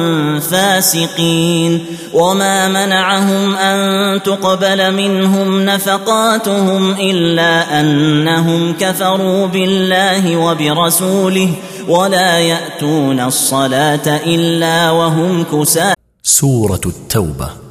فاسقين 0.41 1.85
وما 2.14 2.68
منعهم 2.68 3.57
أن 3.57 4.22
تقبل 4.22 4.95
منهم 4.95 5.64
نفقاتهم 5.64 6.91
إلا 7.01 7.81
أنهم 7.81 8.72
كفروا 8.81 9.47
بالله 9.47 10.37
وبرسوله 10.37 11.51
ولا 11.89 12.39
يأتون 12.39 13.20
الصلاة 13.20 14.20
إلا 14.26 14.91
وهم 14.91 15.45
كسالى 15.45 15.95
سورة 16.22 16.81
التوبة 16.87 17.70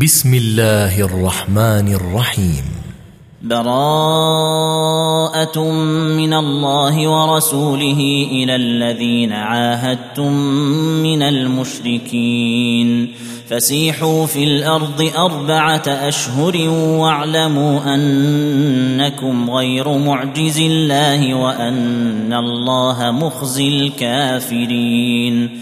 بسم 0.00 0.34
الله 0.34 1.00
الرحمن 1.00 1.94
الرحيم 1.94 2.64
براءة 3.42 3.72
من 6.16 6.32
الله 6.34 7.08
ورسوله 7.08 8.28
إلى 8.32 8.56
الذين 8.56 9.32
عاهدتم 9.32 10.32
من 11.02 11.22
المشركين 11.22 13.12
فسيحوا 13.48 14.26
في 14.26 14.44
الأرض 14.44 15.10
أربعة 15.16 15.82
أشهر 15.86 16.68
واعلموا 16.70 17.94
أنكم 17.94 19.50
غير 19.50 19.98
معجز 19.98 20.60
الله 20.60 21.34
وأن 21.34 22.32
الله 22.32 23.10
مخزي 23.10 23.68
الكافرين 23.68 25.61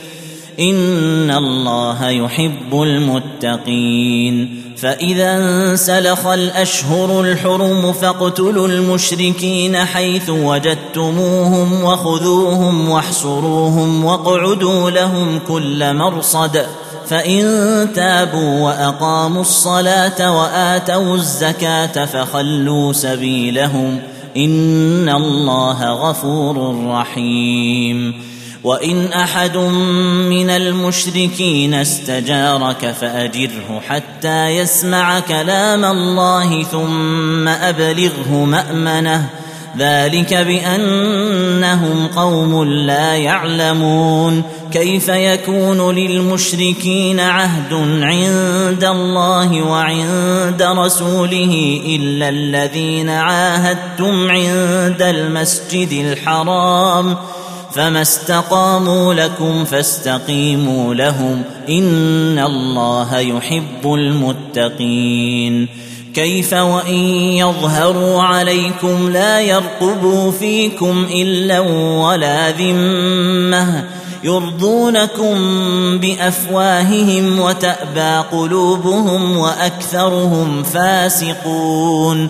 ان 0.59 1.31
الله 1.31 2.09
يحب 2.09 2.81
المتقين 2.81 4.61
فاذا 4.77 5.37
انسلخ 5.37 6.27
الأشهر 6.27 7.21
الحرم 7.21 7.93
فاقتلوا 7.93 8.67
المشركين 8.67 9.77
حيث 9.77 10.29
وجدتموهم 10.29 11.83
وخذوهم 11.83 12.89
واحصروهم 12.89 14.05
واقعدوا 14.05 14.89
لهم 14.89 15.39
كل 15.47 15.93
مرصد 15.93 16.65
فإن 17.07 17.87
تابوا 17.95 18.61
وأقاموا 18.61 19.41
الصلاة 19.41 20.41
وآتوا 20.41 21.15
الزكاة 21.15 22.05
فخلوا 22.05 22.93
سبيلهم 22.93 23.99
ان 24.37 25.09
الله 25.09 25.93
غفور 25.93 26.85
رحيم 26.87 28.30
وإن 28.63 29.05
أحد 29.05 29.57
من 30.29 30.49
المشركين 30.49 31.73
استجارك 31.73 32.95
فأجره 33.01 33.81
حتى 33.89 34.47
يسمع 34.47 35.19
كلام 35.19 35.85
الله 35.85 36.63
ثم 36.63 37.47
أبلغه 37.47 38.31
مأمنه. 38.31 39.29
ذلك 39.77 40.33
بأنهم 40.33 42.07
قوم 42.07 42.63
لا 42.63 43.15
يعلمون. 43.15 44.43
كيف 44.71 45.07
يكون 45.09 45.95
للمشركين 45.95 47.19
عهد 47.19 47.73
عند 48.01 48.83
الله 48.83 49.61
وعند 49.61 50.63
رسوله 50.63 51.81
إلا 51.85 52.29
الذين 52.29 53.09
عاهدتم 53.09 54.29
عند 54.29 55.01
المسجد 55.01 55.91
الحرام؟ 55.91 57.17
فما 57.73 58.01
استقاموا 58.01 59.13
لكم 59.13 59.65
فاستقيموا 59.65 60.93
لهم 60.93 61.43
ان 61.69 62.39
الله 62.39 63.19
يحب 63.19 63.93
المتقين 63.93 65.67
كيف 66.13 66.53
وان 66.53 66.95
يظهروا 67.37 68.21
عليكم 68.21 69.09
لا 69.09 69.41
يرقبوا 69.41 70.31
فيكم 70.31 71.05
الا 71.13 71.59
ولا 71.99 72.51
ذمه 72.51 73.83
يرضونكم 74.23 75.37
بافواههم 75.97 77.39
وتابى 77.39 78.27
قلوبهم 78.31 79.37
واكثرهم 79.37 80.63
فاسقون 80.63 82.29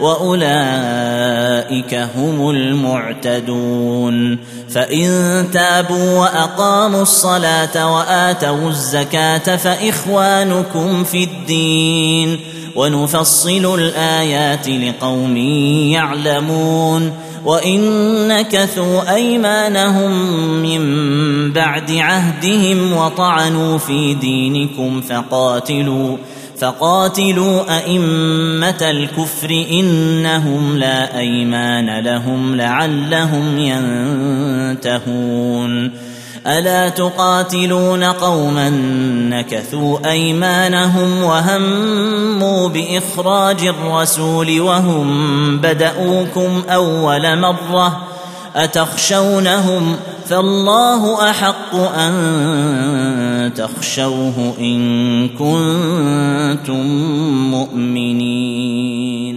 وأولئك 0.00 1.94
هم 1.94 2.50
المعتدون. 2.50 4.38
فإن 4.70 5.10
تابوا 5.52 6.18
وأقاموا 6.18 7.02
الصلاة 7.02 7.94
وآتوا 7.94 8.68
الزكاة 8.68 9.56
فإخوانكم 9.56 11.04
في 11.04 11.24
الدين. 11.24 12.40
ونفصل 12.76 13.74
الآيات 13.74 14.68
لقوم 14.68 15.36
يعلمون. 15.92 17.12
وان 17.46 18.28
نكثوا 18.28 19.14
أيمانهم 19.14 20.12
من 20.62 20.82
بعد 21.52 21.90
عهدهم 21.90 22.92
وطعنوا 22.92 23.78
في 23.78 24.14
دينكم 24.14 25.00
فقاتلوا 25.00 26.16
فقاتلوا 26.58 27.76
أئمة 27.78 28.90
الكفر 28.90 29.50
إنهم 29.70 30.78
لا 30.78 31.18
أيمان 31.18 31.98
لهم 31.98 32.56
لعلهم 32.56 33.58
ينتهون. 34.78 35.90
ألا 36.46 36.88
تقاتلون 36.88 38.04
قوما 38.04 38.70
نكثوا 39.30 40.10
أيمانهم 40.10 41.22
وهموا 41.22 42.68
بإخراج 42.68 43.66
الرسول 43.66 44.60
وهم 44.60 45.58
بدأوكم 45.58 46.62
أول 46.68 47.38
مرة 47.38 48.15
أتخشونهم 48.56 49.96
فالله 50.26 51.30
أحق 51.30 51.74
أن 51.74 53.52
تخشوه 53.54 54.54
إن 54.60 55.28
كنتم 55.28 56.86
مؤمنين. 57.50 59.36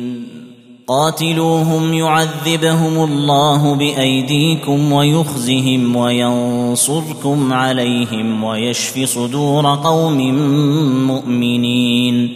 قاتلوهم 0.88 1.94
يعذبهم 1.94 3.04
الله 3.04 3.76
بأيديكم 3.76 4.92
ويخزهم 4.92 5.96
وينصركم 5.96 7.54
عليهم 7.54 8.44
ويشف 8.44 9.10
صدور 9.10 9.76
قوم 9.76 10.36
مؤمنين. 11.08 12.36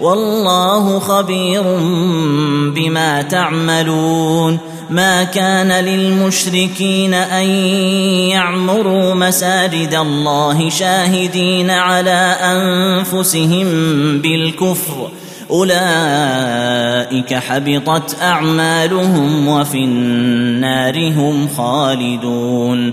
والله 0.00 0.98
خبير 0.98 1.62
بما 2.74 3.22
تعملون. 3.22 4.58
ما 4.90 5.24
كان 5.24 5.84
للمشركين 5.84 7.14
أن 7.14 7.46
يعمروا 8.28 9.14
مساجد 9.14 9.94
الله 9.94 10.70
شاهدين 10.70 11.70
على 11.70 12.36
أنفسهم 12.40 13.66
بالكفر. 14.18 15.10
أولئك 15.50 17.34
حبطت 17.34 18.16
أعمالهم 18.22 19.48
وفي 19.48 19.78
النار 19.78 21.08
هم 21.08 21.48
خالدون. 21.56 22.92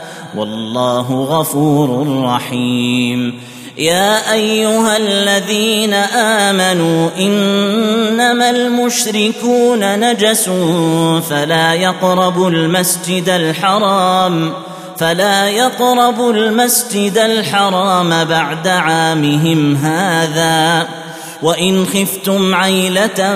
والله 0.35 1.23
غفور 1.23 2.21
رحيم. 2.25 3.39
يا 3.77 4.33
أيها 4.33 4.97
الذين 4.97 5.93
آمنوا 5.93 7.09
إنما 7.19 8.49
المشركون 8.49 9.99
نجس 9.99 10.49
فلا 11.29 11.73
يقربوا 11.73 12.49
المسجد 12.49 13.29
الحرام 13.29 14.53
فلا 14.97 15.49
يقربوا 15.49 16.33
المسجد 16.33 17.17
الحرام 17.17 18.23
بعد 18.23 18.67
عامهم 18.67 19.75
هذا. 19.75 20.87
وان 21.43 21.85
خفتم 21.85 22.55
عيله 22.55 23.35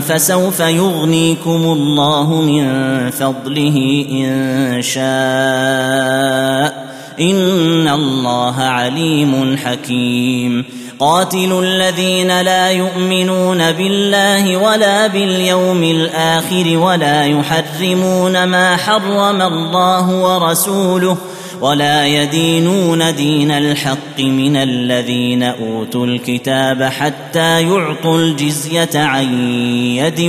فسوف 0.00 0.60
يغنيكم 0.60 1.64
الله 1.64 2.42
من 2.42 2.66
فضله 3.10 4.06
ان 4.10 4.82
شاء 4.82 6.86
ان 7.20 7.88
الله 7.88 8.62
عليم 8.62 9.58
حكيم 9.64 10.64
قاتلوا 10.98 11.62
الذين 11.62 12.40
لا 12.40 12.70
يؤمنون 12.70 13.72
بالله 13.72 14.56
ولا 14.56 15.06
باليوم 15.06 15.82
الآخر 15.82 16.78
ولا 16.78 17.26
يحرمون 17.26 18.44
ما 18.44 18.76
حرم 18.76 19.42
الله 19.42 20.10
ورسوله 20.10 21.16
ولا 21.60 22.06
يدينون 22.06 23.14
دين 23.14 23.50
الحق 23.50 24.20
من 24.20 24.56
الذين 24.56 25.42
أوتوا 25.42 26.06
الكتاب 26.06 26.82
حتى 26.82 27.62
يعطوا 27.62 28.18
الجزية 28.18 28.90
عن 28.94 29.50
يد 29.96 30.20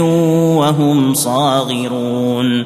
وهم 0.60 1.14
صاغرون 1.14 2.66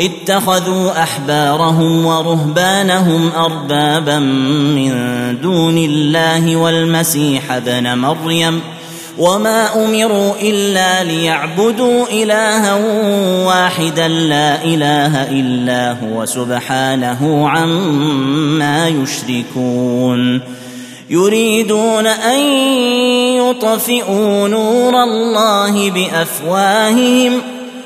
اتخذوا 0.00 1.02
أحبارهم 1.02 2.06
ورهبانهم 2.06 3.30
أربابا 3.36 4.18
من 4.18 4.92
دون 5.42 5.78
الله 5.78 6.56
والمسيح 6.56 7.52
ابن 7.52 7.98
مريم 7.98 8.60
وما 9.18 9.84
أمروا 9.84 10.32
إلا 10.42 11.04
ليعبدوا 11.04 12.06
إلها 12.12 12.74
واحدا 13.46 14.08
لا 14.08 14.64
إله 14.64 15.22
إلا 15.30 15.96
هو 16.02 16.26
سبحانه 16.26 17.48
عما 17.48 18.88
يشركون 18.88 20.40
يريدون 21.10 22.06
أن 22.06 22.38
يطفئوا 23.36 24.48
نور 24.48 25.02
الله 25.02 25.90
بأفواههم 25.90 27.55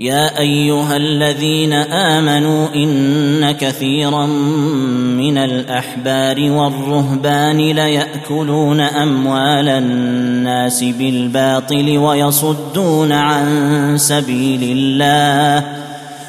يا 0.00 0.38
أيها 0.38 0.96
الذين 0.96 1.72
آمنوا 1.72 2.68
إن 2.74 3.50
كثيرا 3.50 4.26
من 5.16 5.38
الأحبار 5.38 6.50
والرهبان 6.50 7.56
ليأكلون 7.56 8.80
أموال 8.80 9.68
الناس 9.68 10.84
بالباطل 10.84 11.98
ويصدون 11.98 13.12
عن 13.12 13.48
سبيل 13.96 14.60
الله 14.62 15.66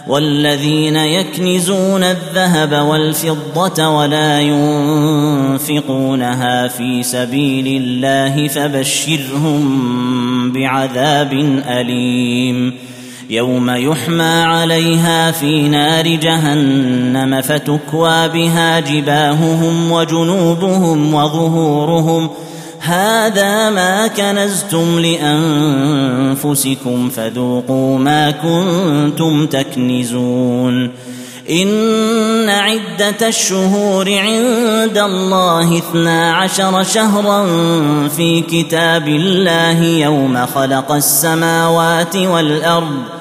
والذين 0.07 0.95
يكنزون 0.95 2.03
الذهب 2.03 2.85
والفضة 2.85 3.89
ولا 3.89 4.39
ينفقونها 5.61 6.67
في 6.67 7.03
سبيل 7.03 7.81
الله 7.81 8.47
فبشرهم 8.47 9.61
بعذاب 10.51 11.33
أليم 11.67 12.91
يوم 13.31 13.69
يحمى 13.69 14.23
عليها 14.23 15.31
في 15.31 15.67
نار 15.67 16.07
جهنم 16.07 17.41
فتكوى 17.41 18.27
بها 18.27 18.79
جباههم 18.79 19.91
وجنوبهم 19.91 21.13
وظهورهم. 21.13 22.29
هذا 22.79 23.69
ما 23.69 24.07
كنزتم 24.07 24.99
لأنفسكم 26.39 27.09
فذوقوا 27.09 27.99
ما 27.99 28.31
كنتم 28.31 29.45
تكنزون. 29.45 30.91
إن 31.49 32.49
عدة 32.49 33.27
الشهور 33.27 34.05
عند 34.17 34.97
الله 34.97 35.77
اثنا 35.77 36.33
عشر 36.33 36.83
شهرا 36.83 37.47
في 38.07 38.41
كتاب 38.41 39.07
الله 39.07 39.83
يوم 39.83 40.45
خلق 40.45 40.91
السماوات 40.91 42.15
والأرض 42.15 43.20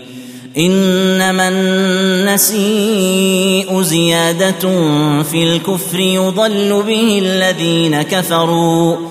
إنما 0.57 1.49
النسيء 2.27 3.81
زيادة 3.81 4.59
في 5.23 5.43
الكفر 5.43 5.99
يضل 5.99 6.83
به 6.87 7.19
الذين 7.23 8.01
كفروا. 8.01 9.10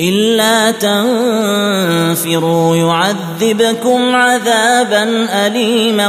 إلا 0.00 0.70
تنفروا 0.70 2.76
يعذبكم 2.76 4.16
عذابا 4.16 5.28
اليما 5.46 6.08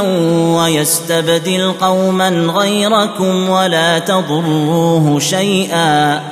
ويستبدل 0.58 1.72
قوما 1.80 2.28
غيركم 2.28 3.48
ولا 3.48 3.98
تضروه 3.98 5.18
شيئا 5.18 6.22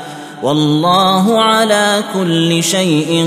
والله 0.43 1.43
على 1.43 2.03
كل 2.15 2.63
شيء 2.63 3.27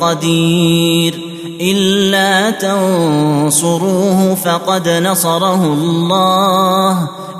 قدير 0.00 1.14
إلا 1.60 2.50
تنصروه 2.50 4.34
فقد 4.34 4.88
نصره 4.88 5.64
الله 5.64 7.08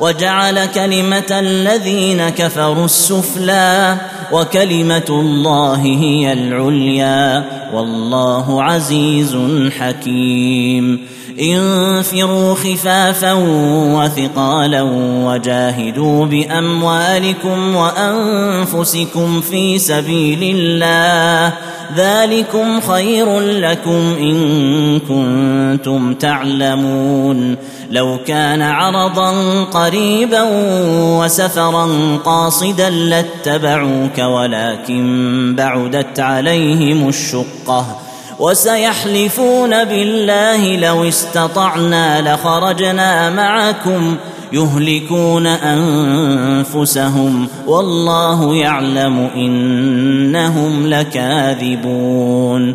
وجعل 0.00 0.66
كلمة 0.66 1.30
الذين 1.30 2.28
كفروا 2.28 2.84
السفلى 2.84 3.96
وكلمة 4.32 5.06
الله 5.08 5.82
هي 5.82 6.32
العليا 6.32 7.44
والله 7.74 8.62
عزيز 8.62 9.36
حكيم. 9.78 11.00
انفروا 11.40 12.54
خفافا 12.54 13.32
وثقالا 13.94 14.82
وجاهدوا 15.24 16.26
بأموالكم 16.26 17.74
وأنفسكم 17.74 19.40
في 19.40 19.78
سبيل 19.78 20.56
الله 20.56 21.52
ذلكم 21.96 22.80
خير 22.80 23.40
لكم 23.40 24.16
إن 24.18 25.00
كنتم 25.00 26.14
تعلمون. 26.14 27.56
لو 27.90 28.18
كان 28.26 28.62
عرضا 28.62 29.64
قريبا 29.64 30.42
وسفرا 31.20 31.88
قاصدا 32.24 32.90
لاتبعوك 32.90 34.18
ولكن 34.18 35.54
بعدت 35.58 36.20
عليهم 36.20 37.08
الشقة. 37.08 38.00
وسيحلفون 38.38 39.84
بالله 39.84 40.76
لو 40.76 41.08
استطعنا 41.08 42.34
لخرجنا 42.34 43.30
معكم. 43.30 44.16
يهلكون 44.52 45.46
أنفسهم 45.46 47.48
والله 47.66 48.56
يعلم 48.56 49.18
إنهم 49.36 50.86
لكاذبون 50.86 52.74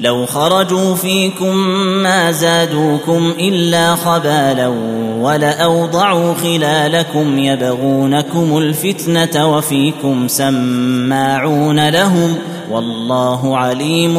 لو 0.00 0.26
خرجوا 0.26 0.94
فيكم 0.94 1.56
ما 2.02 2.32
زادوكم 2.32 3.32
إلا 3.38 3.94
خبالا 3.94 4.68
ولأوضعوا 5.20 6.34
خلالكم 6.34 7.38
يبغونكم 7.38 8.58
الفتنة 8.58 9.56
وفيكم 9.56 10.28
سماعون 10.28 11.88
لهم 11.88 12.36
والله 12.70 13.58
عليم 13.58 14.16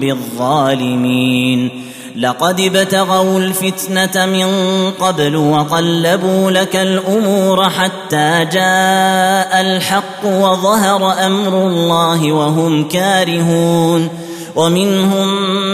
بالظالمين. 0.00 1.70
لقد 2.16 2.60
ابتغوا 2.60 3.38
الفتنة 3.38 4.26
من 4.26 4.46
قبل 4.90 5.36
وقلبوا 5.36 6.50
لك 6.50 6.76
الأمور 6.76 7.70
حتى 7.70 8.46
جاء 8.52 9.60
الحق 9.60 10.24
وظهر 10.24 11.26
أمر 11.26 11.66
الله 11.66 12.32
وهم 12.32 12.88
كارهون. 12.88 14.23
ومنهم 14.56 15.28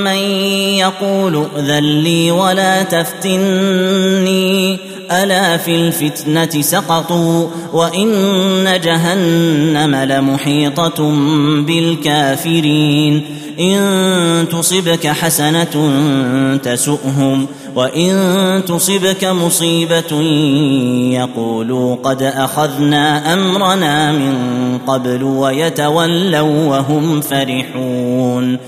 من 0.04 0.18
يقول 0.78 1.46
ائذن 1.56 1.84
لي 2.02 2.30
ولا 2.30 2.82
تفتني 2.82 4.78
ألا 5.12 5.56
في 5.56 5.74
الفتنة 5.74 6.62
سقطوا 6.62 7.46
وإن 7.72 8.80
جهنم 8.84 9.96
لمحيطة 9.96 11.10
بالكافرين. 11.66 13.24
إن 13.60 14.48
تصبك 14.52 15.06
حسنة 15.06 15.90
تسؤهم 16.62 17.46
وإن 17.76 18.62
تصبك 18.68 19.24
مصيبة 19.24 20.22
يقولوا 21.12 21.96
قد 21.96 22.22
أخذنا 22.22 23.32
أمرنا 23.32 24.12
من 24.12 24.34
قبل 24.86 25.22
ويتولوا 25.22 26.66
وهم 26.66 27.20
فرحون. 27.20 28.58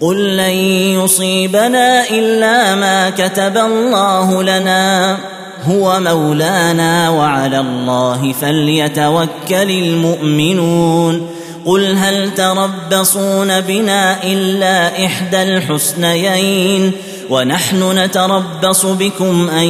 قل 0.00 0.36
لن 0.36 0.56
يصيبنا 1.00 2.10
إلا 2.10 2.74
ما 2.74 3.10
كتب 3.10 3.56
الله 3.56 4.42
لنا. 4.42 5.18
هو 5.64 6.00
مولانا 6.00 7.10
وعلى 7.10 7.60
الله 7.60 8.32
فليتوكل 8.32 9.70
المؤمنون. 9.70 11.26
قل 11.64 11.96
هل 11.96 12.34
تربصون 12.34 13.60
بنا 13.60 14.24
إلا 14.24 15.06
إحدى 15.06 15.42
الحسنيين؟ 15.42 16.92
ونحن 17.30 17.98
نتربص 17.98 18.86
بكم 18.86 19.48
أن 19.48 19.64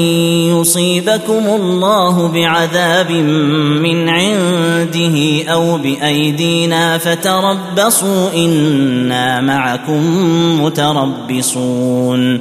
يصيبكم 0.61 1.47
الله 1.47 2.29
بعذاب 2.29 3.11
من 3.83 4.09
عنده 4.09 5.45
أو 5.53 5.79
بأيدينا 5.79 6.99
فتربصوا 6.99 8.35
إنا 8.35 9.41
معكم 9.41 10.03
متربصون. 10.65 12.41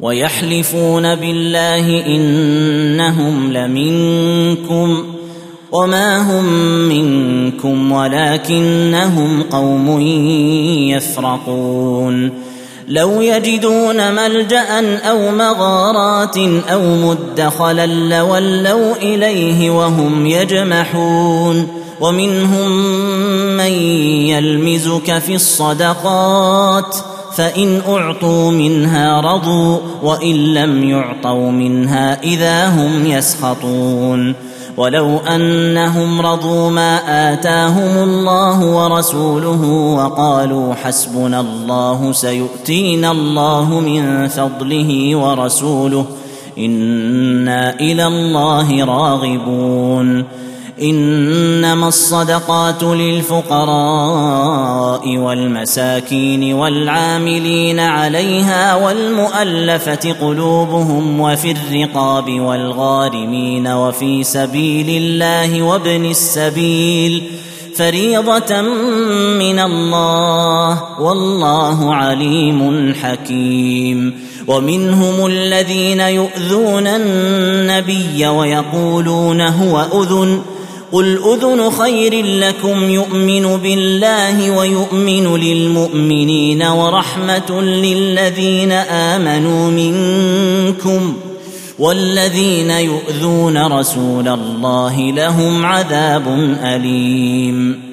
ويحلفون 0.00 1.14
بالله 1.14 2.06
إنهم 2.06 3.52
لمنكم 3.52 5.04
وما 5.72 6.16
هم 6.18 6.44
منكم 6.88 7.92
ولكنهم 7.92 9.42
قوم 9.42 10.00
يفرقون 10.90 12.30
لو 12.88 13.20
يجدون 13.20 14.14
ملجأ 14.14 14.98
أو 15.10 15.30
مغارات 15.30 16.38
أو 16.72 16.82
مدخلا 16.82 17.86
لولوا 17.86 18.96
إليه 18.96 19.70
وهم 19.70 20.26
يجمحون 20.26 21.68
ومنهم 22.00 22.70
من 23.56 23.72
يلمزك 24.28 25.18
في 25.18 25.34
الصدقات 25.34 26.96
فإن 27.38 27.80
أعطوا 27.88 28.50
منها 28.50 29.20
رضوا 29.20 29.78
وإن 30.02 30.34
لم 30.54 30.84
يعطوا 30.84 31.50
منها 31.50 32.22
إذا 32.22 32.68
هم 32.68 33.06
يسخطون. 33.06 34.34
ولو 34.76 35.18
أنهم 35.18 36.20
رضوا 36.20 36.70
ما 36.70 36.98
آتاهم 37.32 38.08
الله 38.08 38.66
ورسوله 38.66 39.64
وقالوا 39.96 40.74
حسبنا 40.74 41.40
الله 41.40 42.12
سيؤتينا 42.12 43.10
الله 43.10 43.80
من 43.80 44.28
فضله 44.28 45.16
ورسوله 45.16 46.04
إنا 46.58 47.80
إلى 47.80 48.06
الله 48.06 48.84
راغبون. 48.84 50.24
إنما 50.82 51.88
الصدقات 51.88 52.82
للفقراء 52.82 54.38
والمساكين 55.16 56.54
والعاملين 56.54 57.80
عليها 57.80 58.74
والمؤلفة 58.74 60.12
قلوبهم 60.20 61.20
وفي 61.20 61.50
الرقاب 61.50 62.40
والغارمين 62.40 63.68
وفي 63.68 64.24
سبيل 64.24 65.02
الله 65.02 65.62
وابن 65.62 66.04
السبيل 66.04 67.22
فريضة 67.76 68.60
من 69.38 69.58
الله 69.58 71.00
والله 71.00 71.94
عليم 71.94 72.94
حكيم 73.02 74.28
ومنهم 74.46 75.26
الذين 75.26 76.00
يؤذون 76.00 76.86
النبي 76.86 78.26
ويقولون 78.26 79.40
هو 79.40 79.80
أذن 80.02 80.42
قل 80.92 81.18
اذن 81.24 81.70
خير 81.70 82.24
لكم 82.24 82.90
يؤمن 82.90 83.56
بالله 83.56 84.50
ويؤمن 84.50 85.36
للمؤمنين 85.36 86.62
ورحمه 86.62 87.62
للذين 87.62 88.72
امنوا 88.72 89.70
منكم 89.70 91.16
والذين 91.78 92.70
يؤذون 92.70 93.66
رسول 93.66 94.28
الله 94.28 95.00
لهم 95.00 95.66
عذاب 95.66 96.28
اليم 96.62 97.88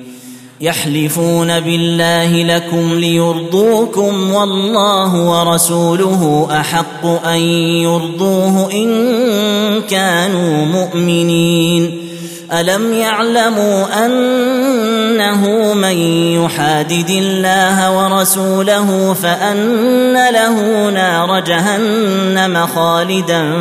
يحلفون 0.62 1.60
بالله 1.60 2.44
لكم 2.44 2.94
ليرضوكم 2.94 4.32
والله 4.32 5.30
ورسوله 5.30 6.48
احق 6.52 7.06
ان 7.06 7.40
يرضوه 7.82 8.72
ان 8.72 9.82
كانوا 9.82 10.66
مؤمنين 10.66 12.05
ألم 12.52 12.94
يعلموا 12.94 14.06
أنه 14.06 15.74
من 15.74 15.98
يحادد 16.44 17.10
الله 17.10 17.98
ورسوله 17.98 19.14
فأن 19.14 20.14
له 20.14 20.90
نار 20.90 21.40
جهنم 21.40 22.68
خالدا 22.76 23.54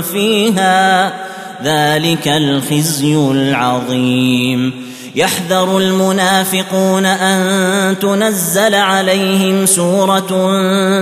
فيها 0.00 1.12
ذلك 1.64 2.28
الخزي 2.28 3.16
العظيم. 3.16 4.72
يحذر 5.16 5.78
المنافقون 5.78 7.06
أن 7.06 7.98
تنزل 7.98 8.74
عليهم 8.74 9.66
سورة 9.66 10.52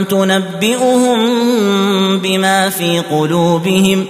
تنبئهم 0.03 1.18
بما 2.18 2.68
في 2.68 3.00
قلوبهم 3.00 4.07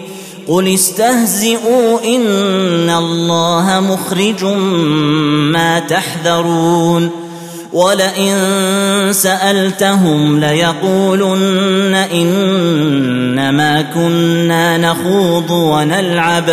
قل 0.48 0.74
استهزئوا 0.74 1.98
ان 2.04 2.90
الله 2.90 3.80
مخرج 3.80 4.44
ما 5.52 5.78
تحذرون 5.78 7.10
ولئن 7.72 8.36
سالتهم 9.10 10.40
ليقولن 10.40 11.94
انما 11.94 13.82
كنا 13.82 14.78
نخوض 14.78 15.50
ونلعب 15.50 16.50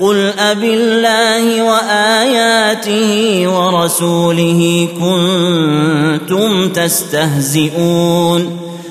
قل 0.00 0.32
أبالله 0.38 1.62
وآياته 1.62 3.42
ورسوله 3.48 4.88
كنتم 5.00 6.68
تستهزئون 6.68 8.67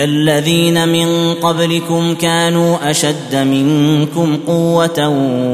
كالذين 0.00 0.88
من 0.88 1.34
قبلكم 1.34 2.14
كانوا 2.14 2.90
أشد 2.90 3.34
منكم 3.34 4.36
قوة 4.46 5.08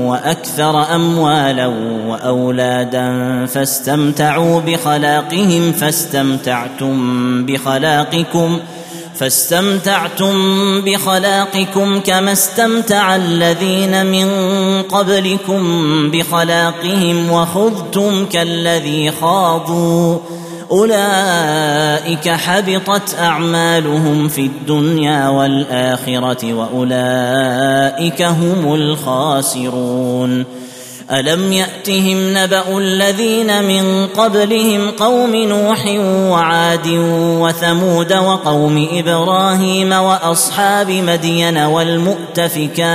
وأكثر 0.07 0.95
أموالا 0.95 1.67
وأولادا 2.07 3.47
فاستمتعوا 3.47 4.61
بخلاقهم 4.61 5.73
فاستمتعتم 5.73 6.97
بخلاقكم 7.47 8.59
فاستمتعتم 9.15 10.35
بخلاقكم 10.81 12.01
كما 12.01 12.33
استمتع 12.33 13.17
الذين 13.17 14.07
من 14.07 14.29
قبلكم 14.83 15.63
بخلاقهم 16.11 17.31
وخذتم 17.31 18.27
كالذي 18.27 19.11
خاضوا 19.11 20.19
أولئك 20.71 22.29
حبطت 22.29 23.19
أعمالهم 23.19 24.29
في 24.29 24.41
الدنيا 24.41 25.29
والآخرة 25.29 26.55
وأولئك 26.55 28.23
هم 28.23 28.75
الخاسرون. 28.75 30.45
ألم 31.11 31.53
يأتهم 31.53 32.37
نبأ 32.37 32.79
الذين 32.79 33.65
من 33.65 34.07
قبلهم 34.07 34.91
قوم 34.91 35.37
نوح 35.37 35.87
وعاد 36.31 36.87
وثمود 37.41 38.13
وقوم 38.13 38.89
إبراهيم 38.93 39.93
وأصحاب 39.93 40.91
مدين 40.91 41.59
والمؤتفكات 41.59 42.95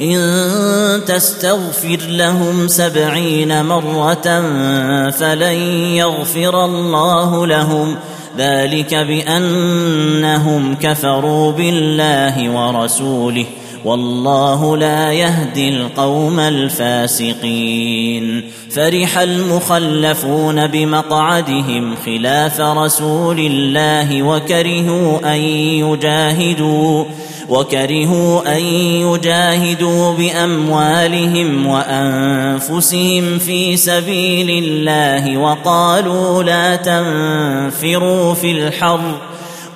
إن 0.00 1.04
تستغفر 1.06 1.98
لهم 2.08 2.68
سبعين 2.68 3.64
مرة 3.64 4.40
فلن 5.10 5.58
يغفر 5.94 6.64
الله 6.64 7.46
لهم. 7.46 7.96
ذلك 8.38 8.94
بأنهم 8.94 10.74
كفروا 10.74 11.52
بالله 11.52 12.50
ورسوله. 12.50 13.46
والله 13.84 14.76
لا 14.76 15.12
يهدي 15.12 15.68
القوم 15.68 16.40
الفاسقين. 16.40 18.42
فرح 18.70 19.18
المخلفون 19.18 20.66
بمقعدهم 20.66 21.94
خلاف 22.06 22.60
رسول 22.60 23.38
الله 23.38 24.22
وكرهوا 24.22 25.34
أن 25.34 25.40
يجاهدوا 25.84 27.04
وكرهوا 27.48 28.56
أن 28.56 28.62
يجاهدوا 29.04 30.12
بأموالهم 30.12 31.66
وأنفسهم 31.66 33.38
في 33.38 33.76
سبيل 33.76 34.64
الله 34.64 35.38
وقالوا 35.38 36.42
لا 36.42 36.76
تنفروا 36.76 38.34
في 38.34 38.50
الحر. 38.50 39.00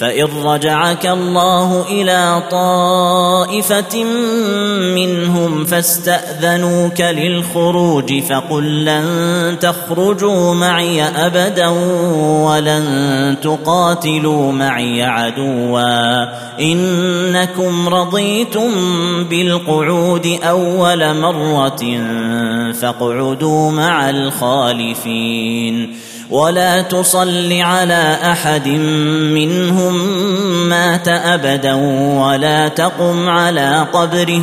فان 0.00 0.28
رجعك 0.44 1.06
الله 1.06 1.84
إلى 1.90 2.42
طائفه 2.50 4.04
منهم 4.94 5.64
فاستاذنوك 5.64 7.00
للخروج 7.00 8.22
فقل 8.22 8.84
لن 8.84 9.56
تخرجوا 9.60 10.54
معي 10.54 11.02
ابدا 11.02 11.68
ولن 12.46 13.36
تقاتلوا 13.42 14.52
معي 14.52 15.02
عدوا 15.02 16.24
انكم 16.60 17.88
رضيتم 17.88 18.70
بالقعود 19.24 20.38
اول 20.42 21.20
مره 21.20 21.76
فاقعدوا 22.72 23.70
مع 23.70 24.10
الخالفين 24.10 25.94
ولا 26.30 26.82
تصل 26.82 27.52
على 27.52 28.18
أحد 28.22 28.68
منهم 29.34 29.94
مات 30.68 31.08
أبدا 31.08 31.74
ولا 32.18 32.68
تقم 32.68 33.28
على 33.28 33.86
قبره 33.92 34.42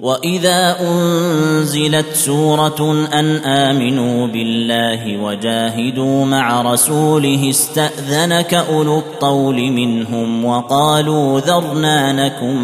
واذا 0.00 0.76
انزلت 0.80 2.06
سوره 2.12 3.08
ان 3.14 3.36
امنوا 3.36 4.26
بالله 4.26 5.16
وجاهدوا 5.22 6.24
مع 6.24 6.62
رسوله 6.62 7.50
استاذنك 7.50 8.54
اولو 8.54 8.98
الطول 8.98 9.70
منهم 9.70 10.44
وقالوا 10.44 11.40
ذرنا 11.40 12.12
نكن 12.12 12.56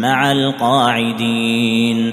مع 0.00 0.32
القاعدين 0.32 2.12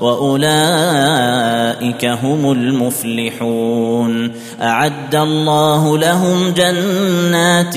وأولئك 0.00 2.04
هم 2.04 2.52
المفلحون. 2.52 4.32
أعد 4.62 5.14
الله 5.14 5.98
لهم 5.98 6.50
جنات 6.50 7.74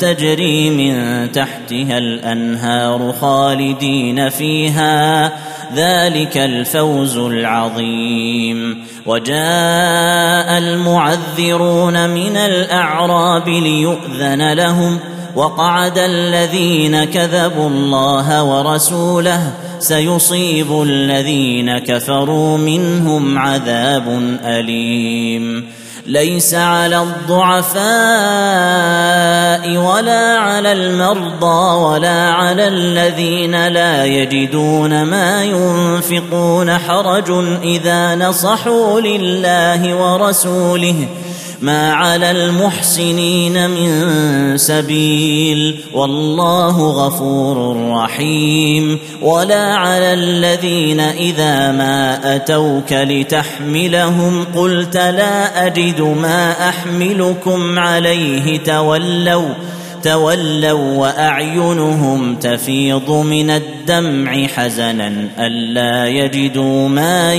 تجري 0.00 0.70
من 0.70 1.32
تحتها 1.32 1.98
الأنهار 1.98 3.14
خالدين 3.20 4.28
فيها. 4.28 5.32
ذلك 5.74 6.36
الفوز 6.36 7.16
العظيم. 7.16 8.84
وجاء 9.06 10.58
المعذرون 10.58 12.10
من 12.10 12.36
الأعراب 12.36 13.48
ليؤذن 13.48 14.52
لهم 14.52 14.98
وقعد 15.36 15.98
الذين 15.98 17.04
كذبوا 17.04 17.68
الله 17.68 18.42
ورسوله 18.42 19.52
سيصيب 19.78 20.82
الذين 20.82 21.78
كفروا 21.78 22.58
منهم 22.58 23.38
عذاب 23.38 24.38
أليم. 24.44 25.66
ليس 26.06 26.54
على 26.54 27.02
الضعفاء 27.02 27.86
ولا 29.76 30.38
على 30.38 30.72
المرضى 30.72 31.76
ولا 31.76 32.30
على 32.30 32.68
الذين 32.68 33.68
لا 33.68 34.04
يجدون 34.04 35.02
ما 35.02 35.44
ينفقون 35.44 36.78
حرج 36.78 37.30
إذا 37.62 38.14
نصحوا 38.14 39.00
لله 39.00 39.94
ورسوله 39.94 40.94
ما 41.62 41.92
على 41.92 42.30
المحسنين 42.30 43.70
من 43.70 44.56
سبيل 44.56 45.80
والله 45.92 46.90
غفور 46.90 47.90
رحيم 47.90 48.98
ولا 49.22 49.74
على 49.74 50.12
الذين 50.12 51.00
إذا 51.00 51.72
ما 51.72 52.36
أتوك 52.36 52.92
لتحملهم 52.92 54.44
قلت 54.56 54.96
لا 54.96 55.66
أجد 55.66 56.00
ما 56.00 56.68
أحملكم 56.68 57.78
عليه 57.78 58.58
تولوا 58.58 59.54
تولوا 60.02 60.98
وأعينهم 60.98 62.34
تفيض 62.34 63.10
من 63.10 63.50
الدمع 63.50 64.46
حزنا 64.46 65.28
ألا 65.38 66.08
يجدوا 66.08 66.88
ما 66.88 67.34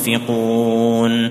ينفقون 0.00 1.30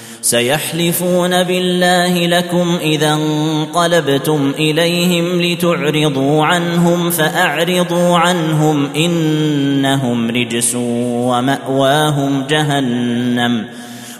سيحلفون 0.21 1.43
بالله 1.43 2.27
لكم 2.27 2.77
إذا 2.81 3.13
انقلبتم 3.13 4.53
إليهم 4.59 5.41
لتعرضوا 5.41 6.45
عنهم 6.45 7.09
فأعرضوا 7.09 8.17
عنهم 8.17 8.89
إنهم 8.95 10.29
رجس 10.29 10.75
ومأواهم 10.75 12.43
جهنم 12.49 13.65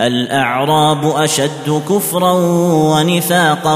الأعراب 0.00 1.16
أشد 1.16 1.82
كفرا 1.88 2.32
ونفاقا 2.92 3.74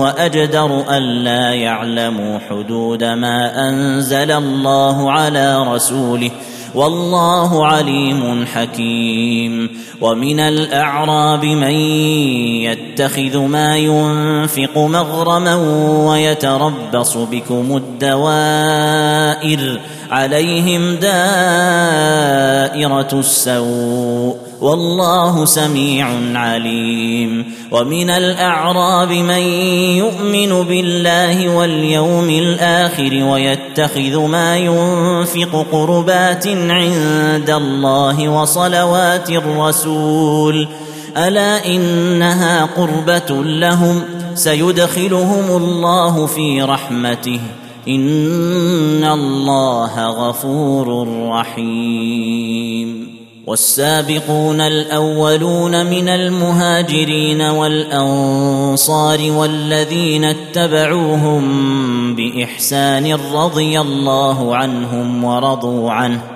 وأجدر 0.00 0.84
الا 0.90 1.54
يعلموا 1.54 2.38
حدود 2.50 3.04
ما 3.04 3.68
أنزل 3.68 4.32
الله 4.32 5.12
على 5.12 5.62
رسوله 5.62 6.30
والله 6.74 7.66
عليم 7.66 8.46
حكيم. 8.54 9.86
ومن 10.00 10.40
الأعراب 10.40 11.44
من 11.44 11.70
يتخذ 12.62 13.38
ما 13.38 13.76
ينفق 13.76 14.78
مغرما 14.78 15.54
ويتربص 16.10 17.16
بكم 17.16 17.76
الدوائر 17.76 19.80
عليهم 20.10 20.94
دائرة 20.94 21.08
السوء. 23.12 24.45
والله 24.60 25.44
سميع 25.44 26.08
عليم. 26.34 27.44
ومن 27.70 28.10
الأعراب 28.10 29.12
من 29.12 29.42
يؤمن 29.96 30.62
بالله 30.62 31.56
واليوم 31.56 32.30
الآخر 32.30 33.24
ويتخذ 33.24 34.18
ما 34.26 34.56
ينفق 34.56 35.66
قربات 35.72 36.46
عند 36.48 37.50
الله 37.50 38.28
وصلوات 38.28 39.30
الرسول. 39.30 40.68
ألا 41.16 41.66
إنها 41.66 42.64
قربة 42.64 43.44
لهم؟ 43.44 44.00
سيدخلهم 44.34 45.56
الله 45.56 46.26
في 46.26 46.62
رحمته. 46.62 47.40
إن 47.88 49.04
الله 49.04 50.06
غفور 50.10 51.08
رحيم. 51.28 53.05
والسابقون 53.46 54.60
الأولون 54.60 55.86
من 55.86 56.08
المهاجرين 56.08 57.40
والأنصار 57.42 59.32
والذين 59.32 60.24
اتبعوهم 60.24 61.44
بإحسان 62.14 63.14
رضي 63.14 63.80
الله 63.80 64.56
عنهم 64.56 65.24
ورضوا 65.24 65.92
عنه 65.92 66.35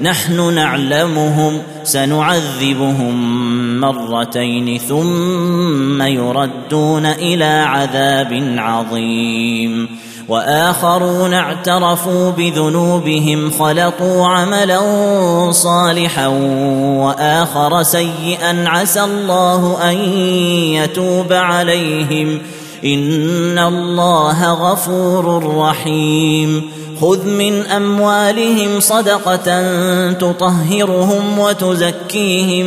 نحن 0.00 0.54
نعلمهم 0.54 1.58
سنعذبهم 1.84 3.14
مرتين 3.80 4.78
ثم 4.88 6.02
يردون 6.02 7.06
إلى 7.06 7.64
عذاب 7.66 8.54
عظيم. 8.58 9.98
وآخرون 10.28 11.34
اعترفوا 11.34 12.30
بذنوبهم 12.30 13.50
خلطوا 13.50 14.26
عملا 14.26 14.80
صالحا 15.50 16.26
وآخر 17.06 17.82
سيئا 17.82 18.64
عسى 18.68 19.04
الله 19.04 19.90
أن 19.90 19.96
يتوب 20.74 21.32
عليهم. 21.32 22.38
إن 22.84 23.58
الله 23.58 24.52
غفور 24.52 25.56
رحيم. 25.56 26.70
خذ 27.00 27.26
من 27.26 27.66
اموالهم 27.66 28.80
صدقه 28.80 29.62
تطهرهم 30.12 31.38
وتزكيهم 31.38 32.66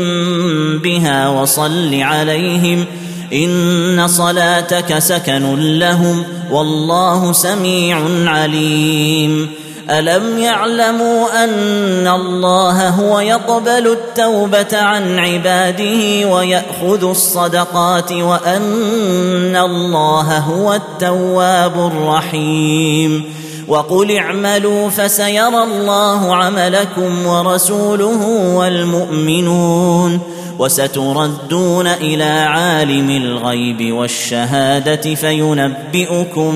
بها 0.78 1.30
وصل 1.30 1.96
عليهم 2.02 2.86
ان 3.34 4.08
صلاتك 4.08 5.00
سكن 5.00 5.80
لهم 5.80 6.24
والله 6.52 7.32
سميع 7.34 8.00
عليم 8.26 9.50
الم 9.90 10.40
يعلموا 10.40 11.44
ان 11.44 12.08
الله 12.08 12.90
هو 12.90 13.20
يقبل 13.20 13.88
التوبه 13.88 14.78
عن 14.78 15.20
عباده 15.20 16.30
وياخذ 16.30 17.10
الصدقات 17.10 18.12
وان 18.12 19.56
الله 19.56 20.38
هو 20.38 20.74
التواب 20.74 21.92
الرحيم 21.94 23.39
وقل 23.70 24.12
اعملوا 24.18 24.90
فسيرى 24.90 25.64
الله 25.64 26.36
عملكم 26.36 27.26
ورسوله 27.26 28.28
والمؤمنون 28.56 30.20
وستردون 30.60 31.88
إلى 31.88 32.24
عالم 32.24 33.10
الغيب 33.10 33.94
والشهادة 33.94 35.16
فينبئكم 35.16 36.54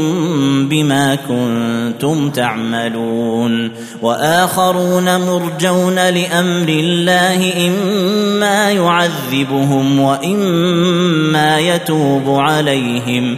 بما 0.70 1.16
كنتم 1.16 2.30
تعملون 2.30 3.72
وآخرون 4.02 5.22
مرجون 5.22 5.96
لأمر 5.96 6.70
الله 6.70 7.68
إما 7.68 8.72
يعذبهم 8.72 10.00
وإما 10.00 11.60
يتوب 11.60 12.24
عليهم 12.28 13.38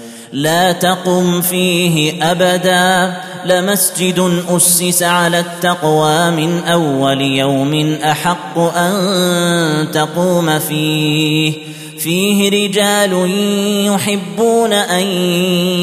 لا 0.33 0.71
تقم 0.71 1.41
فيه 1.41 2.23
أبدا. 2.31 3.17
لمسجد 3.45 4.43
أسس 4.49 5.03
على 5.03 5.39
التقوى 5.39 6.31
من 6.31 6.63
أول 6.63 7.21
يوم 7.21 7.97
أحق 8.03 8.59
أن 8.59 9.91
تقوم 9.93 10.59
فيه. 10.59 11.53
فيه 12.03 12.49
رجال 12.49 13.13
يحبون 13.85 14.73
أن 14.73 15.03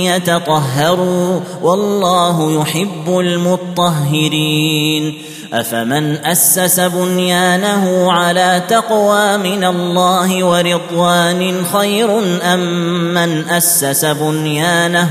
يتطهروا 0.05 1.40
والله 1.62 2.61
يحب 2.61 3.19
المطهرين. 3.19 5.15
أفمن 5.53 6.16
أسس 6.16 6.81
بنيانه 6.81 8.12
على 8.12 8.62
تقوى 8.69 9.36
من 9.36 9.65
الله 9.65 10.45
ورضوان 10.45 11.65
خير 11.73 12.19
أم 12.43 12.61
من 13.15 13.49
أسس 13.49 14.05
بنيانه 14.05 15.11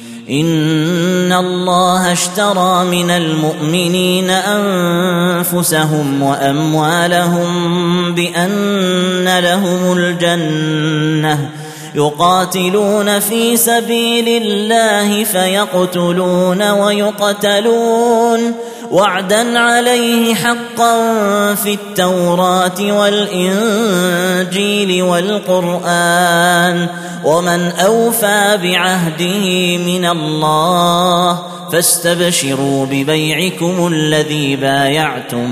ان 0.31 1.33
الله 1.33 2.11
اشترى 2.11 2.83
من 2.85 3.09
المؤمنين 3.09 4.29
انفسهم 4.29 6.21
واموالهم 6.21 7.51
بان 8.15 9.39
لهم 9.39 9.97
الجنه 9.97 11.49
يقاتلون 11.95 13.19
في 13.19 13.57
سبيل 13.57 14.43
الله 14.43 15.23
فيقتلون 15.23 16.71
ويقتلون 16.71 18.55
وعدا 18.91 19.59
عليه 19.59 20.35
حقا 20.35 20.95
في 21.55 21.73
التوراة 21.73 22.99
والإنجيل 22.99 24.21
والقرآن 25.03 26.87
ومن 27.25 27.71
أوفى 27.71 28.59
بعهده 28.63 29.77
من 29.77 30.05
الله 30.05 31.39
فاستبشروا 31.71 32.85
ببيعكم 32.85 33.87
الذي 33.87 34.55
بايعتم 34.55 35.47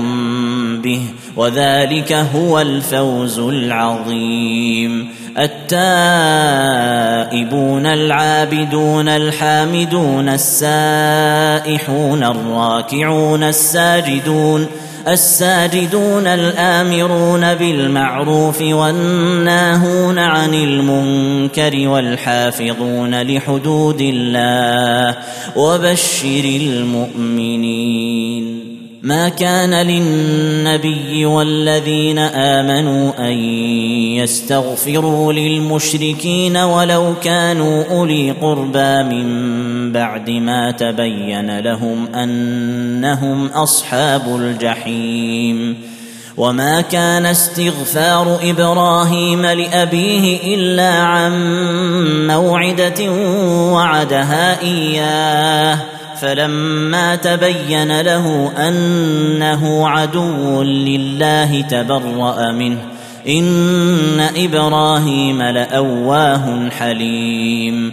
به 0.82 1.00
وذلك 1.36 2.12
هو 2.12 2.60
الفوز 2.60 3.38
العظيم 3.38 5.08
التائبون 5.38 6.66
العابدون 7.86 9.08
الحامدون 9.08 10.28
السائحون 10.28 12.22
الراكعون 12.24 13.42
الساجدون 13.42 14.66
الساجدون 15.08 16.26
الآمرون 16.26 17.54
بالمعروف 17.54 18.62
والناهون 18.62 20.18
عن 20.18 20.54
المنكر 20.54 21.88
والحافظون 21.88 23.22
لحدود 23.22 24.00
الله 24.00 25.16
وبشر 25.56 26.44
المؤمنين 26.44 28.09
ما 29.02 29.28
كان 29.28 29.74
للنبي 29.86 31.26
والذين 31.26 32.18
آمنوا 32.18 33.12
أن 33.18 33.32
يستغفروا 34.16 35.32
للمشركين 35.32 36.56
ولو 36.56 37.14
كانوا 37.24 37.84
أولي 37.90 38.30
قربى 38.30 39.02
من 39.02 39.92
بعد 39.92 40.30
ما 40.30 40.70
تبين 40.70 41.58
لهم 41.58 42.14
أنهم 42.14 43.46
أصحاب 43.46 44.36
الجحيم. 44.36 45.76
وما 46.36 46.80
كان 46.80 47.26
استغفار 47.26 48.38
إبراهيم 48.42 49.46
لأبيه 49.46 50.54
إلا 50.54 50.92
عن 50.92 51.32
موعدة 52.26 53.12
وعدها 53.72 54.62
إياه. 54.62 55.99
فلما 56.20 57.16
تبين 57.16 58.00
له 58.00 58.52
أنه 58.68 59.88
عدو 59.88 60.62
لله 60.62 61.60
تبرأ 61.60 62.52
منه. 62.52 62.78
إن 63.28 64.20
إبراهيم 64.36 65.42
لأواه 65.42 66.68
حليم. 66.78 67.92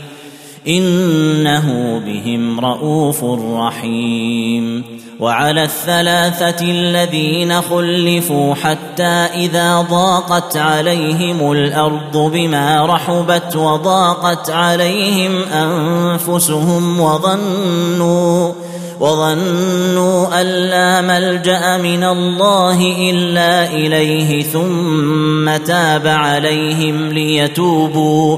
إنه 0.67 1.99
بهم 2.05 2.59
رءوف 2.59 3.23
رحيم 3.57 4.83
وعلى 5.19 5.63
الثلاثة 5.63 6.65
الذين 6.71 7.61
خلفوا 7.61 8.53
حتى 8.53 9.27
إذا 9.35 9.81
ضاقت 9.81 10.57
عليهم 10.57 11.51
الأرض 11.51 12.17
بما 12.17 12.85
رحبت 12.85 13.55
وضاقت 13.55 14.49
عليهم 14.49 15.43
أنفسهم 15.43 16.99
وظنوا 16.99 18.51
وظنوا 18.99 20.41
أن 20.41 20.45
لا 20.45 21.01
ملجأ 21.01 21.77
من 21.77 22.03
الله 22.03 22.95
إلا 23.09 23.73
إليه 23.73 24.43
ثم 24.43 25.57
تاب 25.65 26.07
عليهم 26.07 27.09
ليتوبوا 27.09 28.37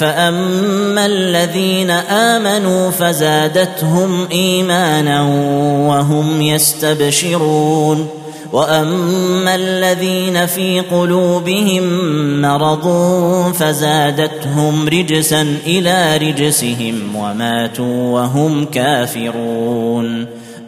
فاما 0.00 1.06
الذين 1.06 1.90
امنوا 1.90 2.90
فزادتهم 2.90 4.28
ايمانا 4.32 5.22
وهم 5.88 6.42
يستبشرون 6.42 8.08
واما 8.52 9.54
الذين 9.54 10.46
في 10.46 10.80
قلوبهم 10.80 11.82
مرض 12.40 12.88
فزادتهم 13.54 14.88
رجسا 14.88 15.56
إلى 15.66 16.16
رجسهم 16.16 17.16
وماتوا 17.16 18.20
وهم 18.20 18.64
كافرون 18.64 20.39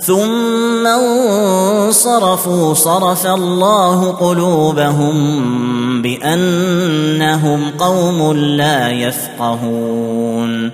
ثم 0.00 0.86
انصرفوا 0.86 2.74
صرف 2.74 3.26
الله 3.26 4.12
قلوبهم 4.12 5.16
بأنهم 6.02 7.70
قوم 7.78 8.32
لا 8.32 8.90
يفقهون. 8.90 10.70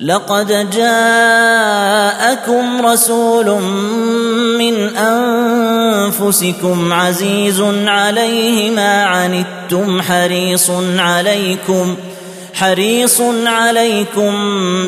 لقد 0.00 0.70
جاءكم 0.70 1.66
رسول 2.86 3.62
من 4.58 4.96
أنفسكم 4.96 6.92
عزيز 6.92 7.60
عليه 7.86 8.70
ما 8.70 9.04
عنتم 9.04 10.02
حريص 10.02 10.70
عليكم 10.98 11.96
حريص 12.58 13.20
عليكم 13.46 14.32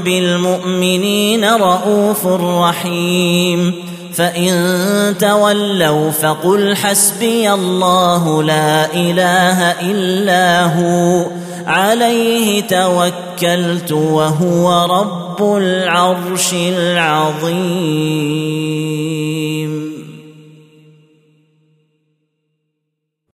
بالمؤمنين 0.01 1.45
رءوف 1.45 2.27
رحيم. 2.27 3.75
فإن 4.15 5.15
تولوا 5.21 6.11
فقل 6.11 6.77
حسبي 6.77 7.53
الله 7.53 8.43
لا 8.43 8.95
إله 8.95 9.91
إلا 9.91 10.65
هو. 10.65 11.27
عليه 11.67 12.61
توكلت 12.61 13.93
وهو 13.93 15.01
رب 15.01 15.57
العرش 15.57 16.53
العظيم. 16.53 19.30